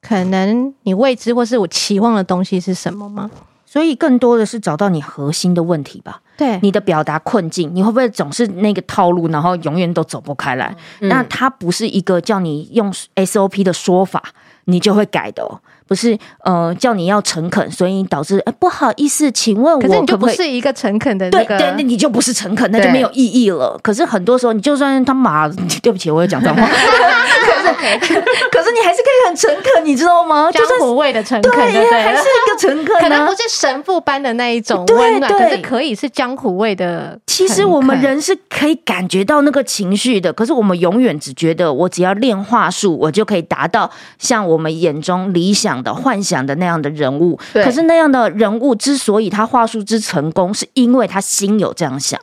[0.00, 3.30] 可能你未知或是我期望的东西是什么吗？
[3.70, 6.20] 所以更多的是找到你核心的问题吧。
[6.38, 10.74] 对，你的表达困境，你会不会总是那个套路，然后永远都走不开来？
[11.00, 14.22] 嗯那它不是一个叫你用 SOP 的说法，
[14.64, 15.60] 你就会改的哦。
[15.86, 20.36] 不是呃，叫你要诚恳，所以导致哎不好意思，请问可是你就不我可不可以？
[20.36, 23.78] 是一个诚恳的那个，对对，那你就不是诚恳，那就没有意义了。
[23.82, 25.48] 可是很多时候，你就算他妈，
[25.82, 26.62] 对不起，我也讲脏话，
[27.74, 30.50] 可是可是你还是可以很诚恳，你知道吗？
[30.52, 31.62] 就江算湖味的诚恳，对
[32.02, 37.18] 还是一个诚恳、啊，可能不是神父般的那一种对温暖，对可是可以是江湖味的。
[37.26, 47.38] 其实我们人是可以感觉到那个情绪的，可是我们永远只觉得我只要练话术，我就可以达到像我们眼中理想的、幻想的那样的人物。
[47.52, 52.20] 可是那样的人物之所以他话术之成功，是因为他心有这样想。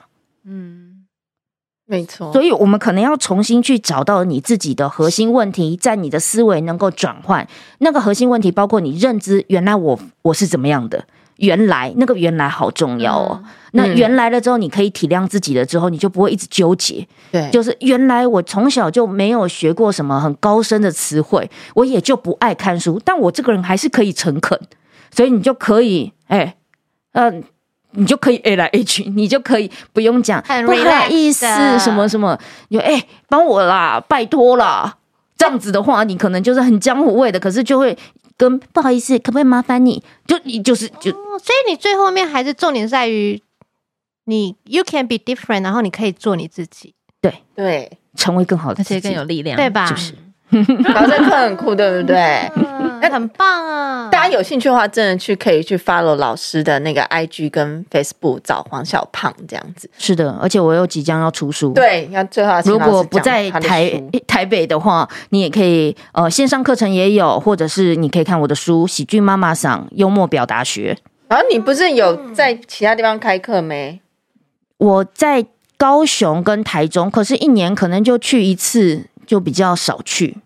[0.47, 0.84] 嗯，
[1.87, 7.47] 没错，所以我们可能要重新去找到你自己的核心问题，在你的思维能够转换。
[7.79, 11.05] 那个核心问题包括你认知，原来我我是怎么样的。
[11.37, 13.41] 原来那个原来好重要哦。
[13.43, 17.05] 嗯那原来了之后，你可以体谅自己了之后，你就不会一直纠结。
[17.29, 24.57] 对，就是原来我从小就没有学过什么很高深的词汇，我也就不爱看书，但我这个人还是可以诚恳，
[25.11, 26.55] 所以你就可以，哎，
[27.11, 27.43] 嗯、呃，
[27.95, 31.45] 你就可以 A 来 A 去， 你就可以不用讲很不好意思
[31.79, 32.37] 什么什么，
[32.69, 34.97] 就哎帮我啦，拜托啦，
[35.37, 37.97] 这样子的话，你可能就是很江湖味的，可是就会
[38.37, 40.01] 跟不好意思，可不可以麻烦你？
[40.27, 43.41] 就你就是就哦所以你最后面还是重点在于
[44.25, 47.33] 你 you can be different，然后你可以做你自己，对。
[47.55, 49.89] 对，成为更好的自己，且更有力量，对吧？
[49.89, 50.13] 就是
[50.49, 52.15] 然后这课很酷，对不对？
[52.55, 54.09] 嗯，很棒啊！
[54.11, 59.89] 大家有兴趣的话，真的去可以去 follow 老师的那个 IG 跟 Facebook 找黄小胖这样子。
[59.97, 63.91] 是的，而且我又即将要出书，对，要最后如果不在台
[64.27, 70.97] 台北的话，你也可以呃线上课程也有，或者是你可以看我的书《喜剧妈妈桑幽默表达学》。
[71.27, 73.99] 然后你不是有在其他地方开课没？
[74.77, 75.45] 我在
[75.77, 80.37] 高雄跟台中，可是一年可能就去一次，就比较少去。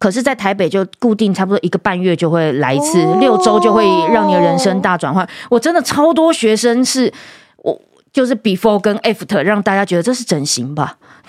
[0.00, 5.28] 可是，在台北就固定差不多一个半月就会来一次，六周就会让你的人生大转换。
[5.50, 7.12] 我真的超多学生是
[7.56, 7.76] 我
[8.12, 10.96] 就是 before 跟 after，让大家觉得这是整形吧？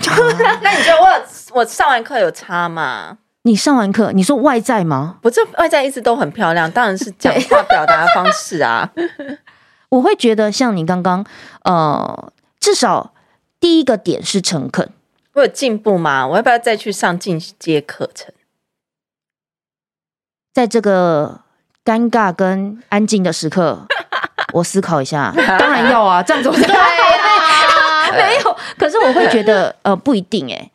[0.61, 3.17] 那你觉得我我上完课有差吗？
[3.41, 5.15] 你上完课，你说外在吗？
[5.23, 8.87] 我这外在一直都很漂亮，当然是讲话表达方式啊。
[9.89, 11.25] 我会觉得像你刚刚
[11.63, 13.13] 呃，至少
[13.59, 14.87] 第一个点是诚恳。
[15.39, 16.27] 我有进步吗？
[16.27, 18.33] 我要不要再去上进阶课程？
[20.53, 21.41] 在这个
[21.83, 23.87] 尴尬跟安静的时刻，
[24.53, 25.33] 我思考一下。
[25.57, 28.55] 当然要啊，这样子我才对啊， 没有。
[28.77, 30.71] 可是我会觉得，呃，不一定诶，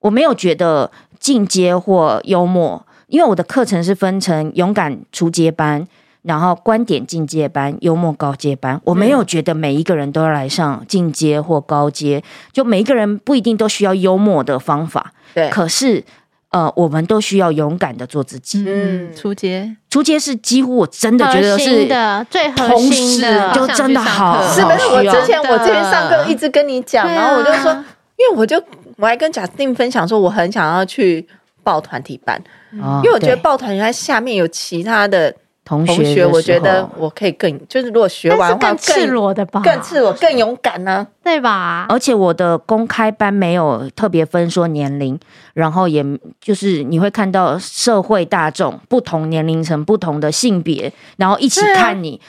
[0.00, 0.90] 我没有觉得
[1.20, 5.86] 进阶或幽默，因为我的课程是分成勇敢出阶班，
[6.26, 8.80] 然后观点进阶班、幽默高阶班。
[8.84, 12.22] 我没有觉得每一个人都要来上进阶或高阶，
[12.52, 15.12] 就每一个人不一定都需要幽默的方法。
[15.32, 16.02] 对，可是，
[16.50, 18.64] 呃，我们都需要勇敢的做自己。
[18.66, 24.86] 嗯，嗯出街出街是几乎我真的觉得是的最核心的，就真的好，是不是？
[24.88, 28.60] 我之前我这边上课一直跟你讲，然后我就说因为我就
[28.96, 31.26] 我还跟贾斯汀分享说，我很想要去
[31.62, 32.40] 报团体班，
[32.80, 35.34] 哦因为我觉得对报团体班下面有其他的
[35.66, 41.86] 同同学，我觉得我可以更就是如果学完更赤裸的吧，更赤裸、更勇敢呢、对吧？
[41.88, 45.18] 而且我的公开班没有特别分说年龄，
[45.54, 46.04] 然后也
[46.40, 52.20] 就是你会看到社会大众不同年龄层、不同的性别，然后一起看你，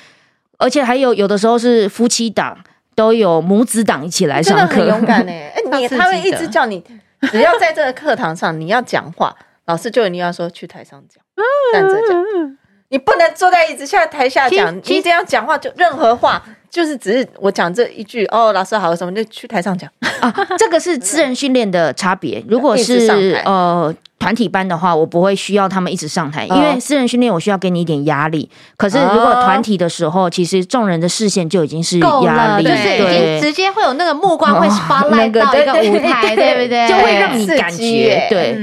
[0.57, 2.57] 而且还有有的时候是夫妻档，
[2.95, 5.79] 都有母子档一起来上课，很勇敢 哎、欸！
[5.79, 6.83] 你他会一直叫你，
[7.31, 9.35] 只要在这个课堂上你要讲话，
[9.67, 11.23] 老师就一定要说去台上讲，
[11.71, 12.57] 站着讲。
[12.89, 19.89] 你不能坐在椅子下台下讲，你一定要讲话，就任何话就是只是我讲这一句哦，老师好什么就去台上讲
[20.21, 22.43] 啊，这个是私人训练的差别。
[22.47, 28.49] 如果是呃团体班的话，我不会需要他们一直上台，因为私人训练我需要给你一点压力。
[28.77, 36.87] 可是如果团体的时候，其实众人的视线就已经是压力，就是已经直接会有那个目光会 spotlight 到一个舞台，对不对？
[36.89, 38.57] 就会让你感觉对。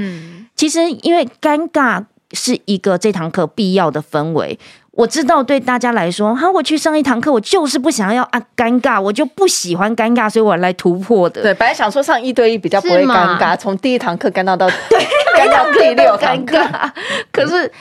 [0.56, 2.04] 其实因为尴尬
[2.34, 4.58] 是一个这堂课必要的氛围。
[4.90, 11.42] 我知道对大家来说，哈，我去上一堂课，我就是不想要啊尴尬，我就不喜欢尴尬，所以我来突破的。
[11.42, 15.00] 对，本来想说上一对一比较不会尴尬，从第一堂课尴尬到对，
[15.36, 16.88] 尴到第六尴尬。
[17.32, 17.72] 可是，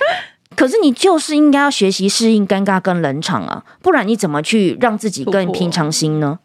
[0.56, 6.40] 可是你就是应该要学习适应尴尬跟冷场啊，不然你怎么去让自己更平常心呢？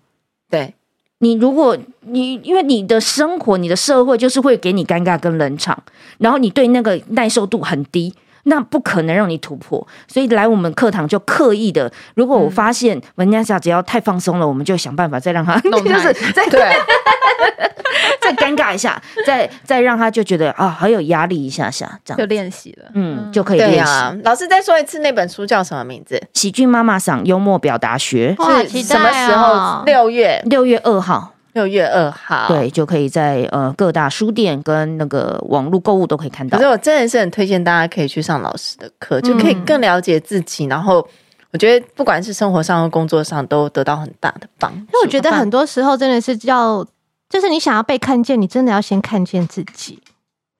[0.51, 0.75] 对，
[1.21, 5.83] 你如果你因为你的生活、你的社会就是会给你尴尬跟冷场，
[6.19, 8.15] 然后你对那个耐受度很低。
[8.49, 11.91] 那不可能让你突破，所以来我们课堂就刻意的。
[12.15, 16.61] 如果我发现文佳莎只要太放松了，我们就想办法再让他， 就是再对，
[18.21, 24.17] 再尴尬一下，再再让他就觉得啊，好有压力一下下，这样就练习了，嗯，就可以练习、啊。
[24.25, 26.21] 老师再说一次，那本书叫什么名字？
[26.35, 28.37] 喜剧妈妈赏幽默表达学
[28.69, 29.83] 是什么时候？
[29.85, 31.35] 六月六月二号。
[31.59, 36.57] 六月二号，对，就可以在呃各大书店跟那个网络购物都可以看到。
[36.57, 40.67] 可是我真的是很推荐大家可以去上老师的课，就可以更了解自己。
[40.67, 41.05] 嗯、然后
[41.51, 44.79] 我觉得不管是生活上和工作上，都得到很大的帮助。
[44.79, 46.87] 因为我觉得很多时候真的是要，
[47.29, 49.99] 就是你想要被看见，你真的要先看见自己，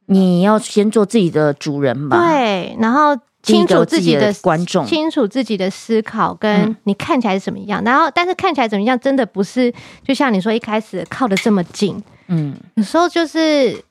[0.07, 2.19] 你要先做自己的主人吧。
[2.19, 3.17] 对，然后。
[3.53, 7.83] 清楚自己的观众，清楚自己的思考，跟你看起来是什么样。
[7.83, 9.73] 嗯、然后，但是看起来怎么样，真的不是
[10.05, 12.03] 就像你说一开始靠的这么近。
[12.29, 13.83] 嗯，有时候就是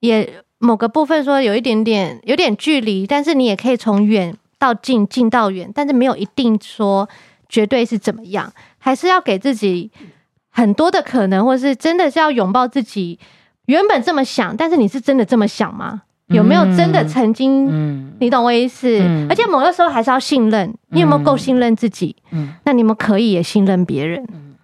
[0.00, 7.08] 也某个部分说有一点点有点距离，但是你也可以从远到近，近到远，但是没有一定说
[7.48, 9.90] 绝对是怎么样，还是要给自己
[10.50, 13.18] 很多的可能，或是真的是要拥抱自己
[13.66, 16.02] 原本这么想，但是你是真的这么想吗？
[16.28, 17.68] 有没有真的曾经？
[17.70, 18.98] 嗯，你懂我意思。
[19.00, 22.16] 嗯、而且某个时候还是要信任，你有没有够信任自己？
[22.30, 24.54] 嗯，那你们可以也信任别人，嗯，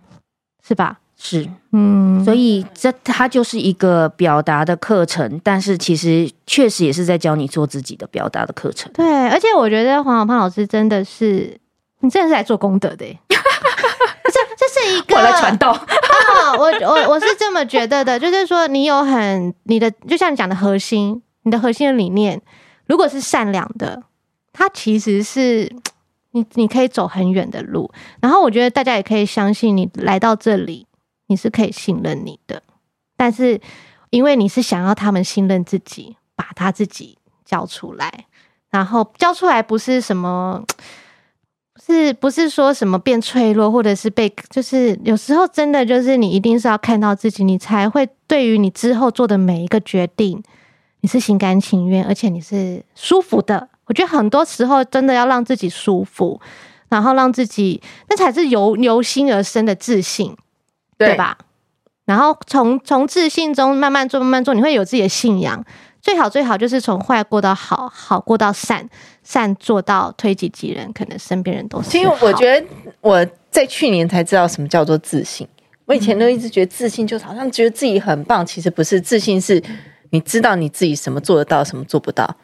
[0.67, 0.99] 是吧？
[1.17, 2.25] 是，嗯。
[2.25, 8.91] 所以这它就是一个表达的课程，但是其实确实也是在教你做自己的表达的课程。
[8.93, 11.59] 对，而且我觉得黄小胖老师真的是，
[12.01, 13.05] 你真的是来做功德的。
[13.29, 16.57] 这这是一个我来传道啊！
[16.57, 21.21] 我我我是这么觉得的，就是说你有很你的，就像你讲的核心。
[21.43, 22.41] 你的核心的理念，
[22.87, 24.03] 如果是善良的，
[24.53, 25.75] 它其实是
[26.33, 27.91] 你你可以走很远的路。
[28.21, 30.87] 然后我觉得大家也可以相信，你来到这里，
[31.29, 32.63] 你是可以信任你的。
[33.17, 33.61] 但是
[34.11, 38.27] 因为你是想要他们信任自己，把他自己交出来，
[38.71, 40.65] 然后交出来不是什么，
[41.85, 50.43] 是不是说什么变脆弱，或者是被，就是有时候真的就是你一定是要看到自己，你才会对于你之后做的每一个决定。
[51.03, 53.69] 你是心甘情愿，而且你是舒服的。
[53.87, 56.41] 我觉得很多时候真的要让自己舒服，
[56.89, 60.37] 然后让自己那才是由由心而生的自信，
[60.97, 61.37] 对，对吧？
[62.05, 65.65] 然后从从自信中慢慢做，慢慢做，你会有自己的信仰。
[66.01, 68.89] 最好最好就是从坏过到好，好过到善，
[69.23, 71.91] 善做到推己及人，可能身边人都是。
[71.91, 72.67] 其实我觉得
[73.01, 75.47] 我在去年才知道什么叫做自信。
[75.85, 79.63] 我以前都一直觉得自信就是好像觉得自己很棒，其实不是，自信是。
[80.11, 82.37] 你知道你自己什么做得到，什么做不到，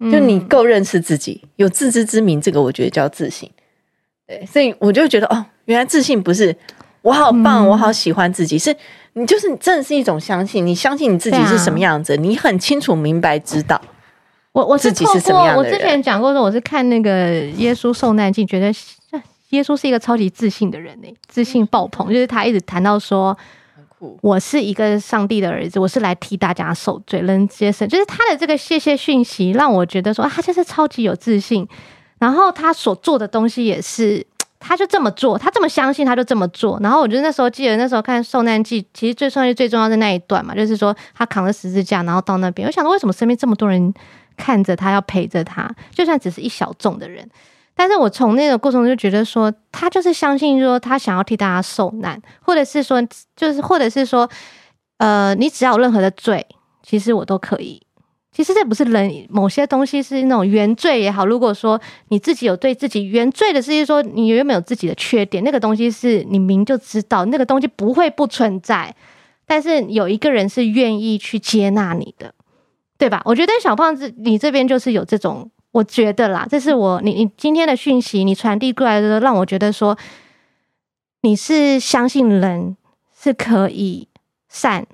[0.00, 3.50] 就你够认识自己，有自知之明，这个我觉得叫自信。
[4.26, 6.54] 对，所以我就觉得哦，原来自信不是
[7.02, 8.74] 我好棒，我好喜欢自己，是
[9.12, 13.80] 你就是真的是一种相信，你相信你自己是什么样子，你很清楚明白知道。
[14.52, 15.72] 我我自己是什么样的人。
[15.72, 18.66] 我之前讲过说，我是看那个耶稣受难记，觉得
[19.50, 23.36] 耶稣是一个超级自信的人呢，自信爆棚，就是他一直谈到说。
[24.20, 31.66] 我是一个上帝的儿子，我是来替大家受罪、人接生，就是他的这个谢谢讯息，让我觉得说，他就是超级有自信。
[32.18, 34.26] 然后他所做的东西也是，
[34.58, 36.78] 他就这么做，他这么相信，他就这么做。
[36.82, 42.66] 然后我觉得那时候记得那时候看受难记，其实最重要最重要的那一段嘛，就是说他扛着十字架，然后到那边。
[42.66, 43.92] 我想说，为什么身边这么多人
[44.36, 47.28] 看着他，要陪着他，就算只是一小众的人。
[47.78, 53.06] 但是我从那个过程中就觉得说，他就是相信说，他想要替大家受难，或者是说，
[53.36, 54.26] 就是或者是说，
[54.96, 56.46] 呃，你只要有任何的罪，
[56.82, 57.82] 其实我都可以。
[58.32, 61.26] 其实这不是人，某些东西是那种原罪也好。
[61.26, 68.94] 如果说你自己有对自己原罪的，是说你原本有自己的缺点，那个东西是你明就知道，那个东西不会不存在。
[69.46, 72.32] 但是有一个人是愿意去接纳你的，
[72.96, 73.20] 对吧？
[73.26, 75.50] 我觉得小胖子，你这边就是有这种。
[75.76, 79.94] 我觉得啦，这是我你你今天的讯息，你传递过来的，让我觉得说
[81.20, 82.78] 你是相信人
[83.14, 84.08] 是可以
[84.48, 84.86] 善，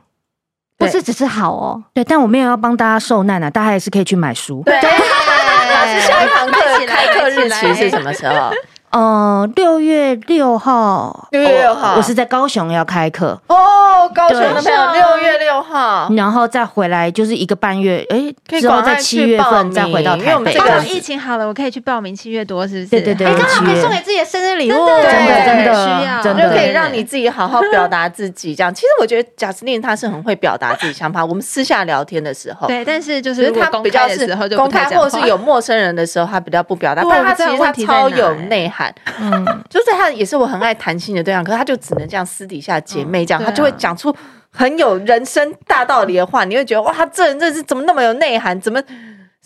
[0.76, 1.85] 不是只是好哦。
[1.95, 4.61] 对，但我没有要帮大家受难啊，大家也是可以去买书。
[4.66, 8.51] 对， 老师下一堂课开课日期是什么时候？
[8.93, 13.40] 呃，六月六号，六月六号，我是在高雄要开课。
[13.47, 18.30] 哦，高雄的朋友，六月六号，然后再回来就是一个半月，哎，
[18.61, 20.53] 之后在七月份再回到台北。
[20.53, 22.86] 这个疫情好了，我可以去报名七月多，是不是？
[22.90, 28.55] 对对对，刚好可以送给自己的生日礼物，真的真的需要，真的可以让你自己好好表达自己。
[28.55, 31.24] 这样，其实我觉得贾斯汀他是很会表达自己想法。
[31.24, 37.03] 我们私下聊天的时候，对，但是就是他比较是公开，或者是有陌生人的时候，他比较不表达。
[37.09, 38.82] 但他其实他超有内涵，
[39.20, 39.45] 嗯。
[39.68, 44.14] 就是他也是我很爱谈心的对象，可是他就只能这样私底下姐妹这样，嗯啊、他就会讲出
[44.51, 48.83] 很有人生大道理的话，你会觉得哇，他这人这是怎么那么有内涵，怎么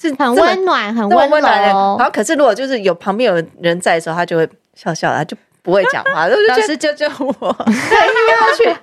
[0.00, 1.66] 是很温暖、很温暖的。
[1.68, 6.26] 然后可是如果就是有旁边有人在的时候，他就会笑笑，他就不会讲话。
[6.48, 7.32] 老师救救我！
[7.64, 8.80] 对，要去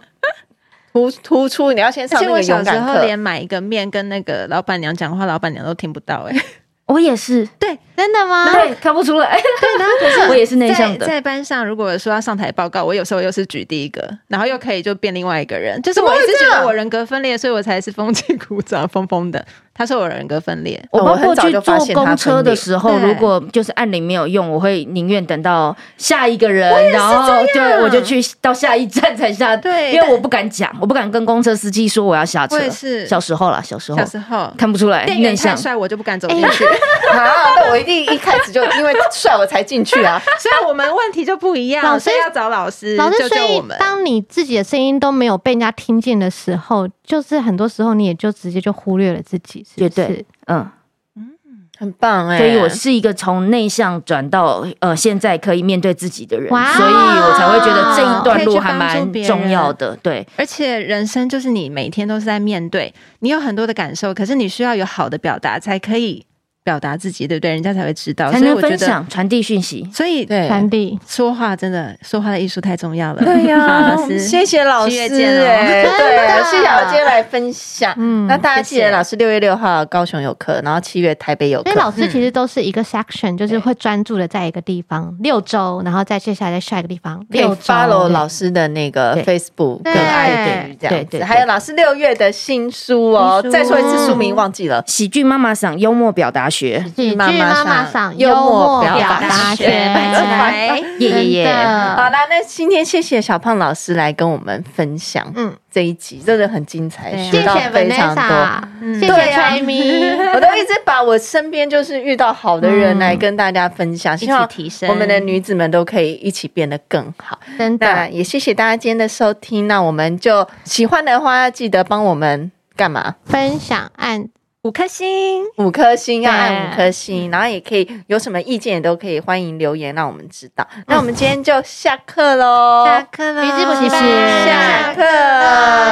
[0.92, 3.04] 突突出，你要先上那个勇敢课。
[3.04, 6.46] 连买一个面跟那个老板娘讲话，老板娘都听不到哎、欸。
[6.86, 8.52] 我也是，对，真的吗？
[8.52, 9.40] 对，看不出来。
[9.40, 11.06] 对，然后可是我也是内向的。
[11.06, 15.82] 在班上，如果说要上台报告，我有时候又是举第一个，然后又可以就变另外一个人。
[15.82, 19.44] 就是我一直觉得我人格分裂，所以我才是风气鼓掌疯疯的。
[19.76, 20.80] 他说我人格分裂。
[20.92, 29.58] 我包括去坐公车的时候，如果就是按铃没有用，我会宁愿等到下一个人，然后对，我就去到下一站才下。
[29.58, 32.70] 对，因为我不敢讲，我不敢跟公车司机说我要下车。
[32.70, 35.06] 是小时候啦，小时候，小时候看不出来。
[35.06, 36.66] 店员太帅，我就不敢走进去。
[37.12, 40.22] 啊，那我一定一开始就因为帅我才进去啊。
[40.40, 43.78] 所以我们问题就不一样，老师要找老师，老师教我们。
[43.78, 49.66] 当你自己的声音都没有被人家听见的时候，就是很多时候你也就直接就忽略了自己。
[49.76, 50.70] 绝对，嗯
[51.16, 51.30] 嗯，
[51.78, 52.38] 很棒哎！
[52.38, 59.96] 所以我是一个从内向转到呃现在可以面对自己的人，所以我才会觉得这一段路还蛮重要的。
[60.02, 66.26] 对，而且人生就是你每天都是在面对，你有很多的感受，可是你需要有好的表达才可以。
[66.64, 67.52] 表达自己，对不对？
[67.52, 69.88] 人家才会知道，才能分享、传递讯息。
[69.94, 73.24] 所以，对传递说话真的，说话的艺术太重要了。
[73.24, 77.94] 对呀， 谢谢老师，对，谢谢我今天来分享。
[77.98, 81.70] 嗯，那大家记得，老师六月六号高雄有课，然后七月台北有课。
[81.70, 87.74] 所以老师其实都是一个 section，就是会专注的在一个地方六周，然后再接下来在下一个地方六周。
[87.74, 93.44] follow 老师的那个 Facebook 跟 IG 这样子，还有老师六月的新书哦。
[93.52, 96.84] 再说一次书名，忘记了，《喜剧妈妈想幽默表达学》。
[97.16, 97.32] 妈
[97.66, 99.66] 妈上幽默表达学，
[101.00, 101.54] 耶耶！
[101.96, 108.94] 好啦，那今天谢谢小胖老师来跟我们分享，嗯，这一集真的很精彩，学到非常多。
[108.94, 117.40] 谢谢崔咪， 我都一直把我身边就是遇到好的人来跟大家分享，希望提升我们的女子们都可以一起变得更好。
[117.58, 119.68] 真的，也谢谢大家今天的收听。
[119.68, 123.16] 那我们就喜欢的话，记得帮我们干嘛？
[123.26, 124.28] 分享按。
[124.64, 130.66] 五颗星，五颗星要按五颗星，然后也可以有什么意见也都可以欢迎留言让我们知道。
[130.88, 134.02] 那我们今天就下课喽，下课了，女子补习班。
[134.46, 135.02] 下课，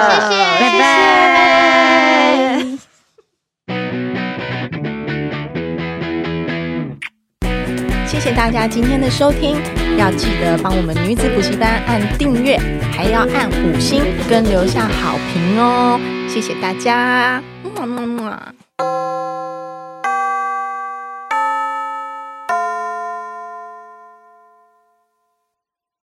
[0.09, 0.87] 谢谢，拜拜。
[8.07, 9.57] 谢谢大家今天的收听，
[9.97, 12.57] 要记得帮我们女子补习班按订阅，
[12.93, 15.99] 还要按五星跟留下好评哦，
[16.29, 17.43] 谢谢大家。
[17.73, 18.53] 么么么。
[18.81, 19.50] Música